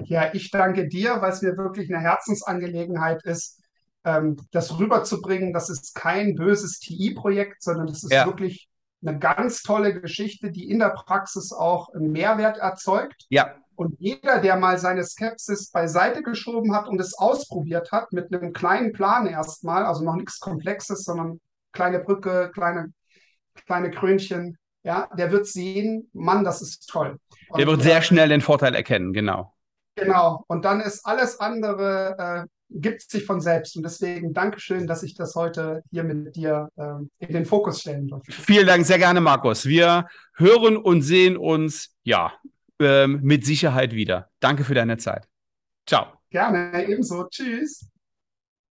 Ja, 0.04 0.34
ich 0.34 0.52
danke 0.52 0.88
dir, 0.88 1.22
weil 1.22 1.32
es 1.32 1.42
mir 1.42 1.58
wirklich 1.58 1.94
eine 1.94 2.04
Herzensangelegenheit 2.04 3.24
ist, 3.24 3.62
ähm, 4.04 4.38
das 4.52 4.78
rüberzubringen. 4.78 5.54
Das 5.54 5.70
ist 5.70 5.96
kein 5.96 6.36
böses 6.36 6.80
TI-Projekt, 6.80 7.64
sondern 7.64 7.88
das 7.88 8.04
ist 8.04 8.12
ja. 8.12 8.26
wirklich 8.26 8.70
eine 9.06 9.20
ganz 9.20 9.62
tolle 9.62 10.00
Geschichte, 10.00 10.52
die 10.52 10.70
in 10.70 10.80
der 10.80 10.90
Praxis 10.90 11.52
auch 11.52 11.94
einen 11.94 12.12
Mehrwert 12.12 12.58
erzeugt. 12.58 13.26
Ja. 13.30 13.56
Und 13.76 14.00
jeder, 14.00 14.40
der 14.40 14.56
mal 14.56 14.78
seine 14.78 15.04
Skepsis 15.04 15.70
beiseite 15.70 16.24
geschoben 16.24 16.74
hat 16.74 16.88
und 16.88 17.00
es 17.02 17.18
ausprobiert 17.18 17.92
hat, 17.92 18.14
mit 18.14 18.34
einem 18.34 18.54
kleinen 18.54 18.94
Plan 18.94 19.28
erstmal, 19.28 19.86
also 19.86 20.04
noch 20.04 20.16
nichts 20.16 20.40
Komplexes, 20.40 21.04
sondern 21.04 21.42
kleine 21.74 22.00
Brücke, 22.00 22.52
kleine, 22.54 22.94
kleine 23.66 23.92
Krönchen, 23.92 24.58
ja, 24.84 25.10
der 25.18 25.32
wird 25.32 25.48
sehen, 25.48 26.10
Mann, 26.14 26.44
das 26.44 26.62
ist 26.62 26.88
toll. 26.88 27.18
Und, 27.50 27.60
der 27.60 27.68
wird 27.68 27.82
sehr 27.82 28.02
schnell 28.02 28.30
den 28.30 28.42
Vorteil 28.42 28.76
erkennen, 28.76 29.12
genau. 29.12 29.55
Genau. 29.96 30.44
Und 30.48 30.66
dann 30.66 30.82
ist 30.82 31.06
alles 31.06 31.40
andere, 31.40 32.16
äh, 32.18 32.48
gibt 32.70 33.02
sich 33.02 33.26
von 33.26 33.40
selbst. 33.42 33.76
Und 33.78 33.84
deswegen 33.84 34.34
Dankeschön, 34.34 34.88
dass 34.88 35.04
ich 35.04 35.16
das 35.16 35.36
heute 35.36 35.84
hier 35.92 36.04
mit 36.04 36.36
dir 36.36 36.70
äh, 36.76 37.26
in 37.26 37.34
den 37.34 37.46
Fokus 37.46 37.82
stellen 37.82 38.08
durfte. 38.08 38.32
Vielen 38.32 38.68
Dank, 38.68 38.86
sehr 38.86 38.98
gerne, 38.98 39.22
Markus. 39.22 39.66
Wir 39.66 40.08
hören 40.36 40.78
und 40.78 41.02
sehen 41.02 41.38
uns, 41.38 41.96
ja, 42.04 42.34
ähm, 42.80 43.20
mit 43.24 43.46
Sicherheit 43.46 43.94
wieder. 43.94 44.30
Danke 44.40 44.64
für 44.64 44.74
deine 44.74 44.98
Zeit. 44.98 45.28
Ciao. 45.86 46.08
Gerne, 46.30 46.86
ebenso. 46.86 47.28
Tschüss. 47.30 47.88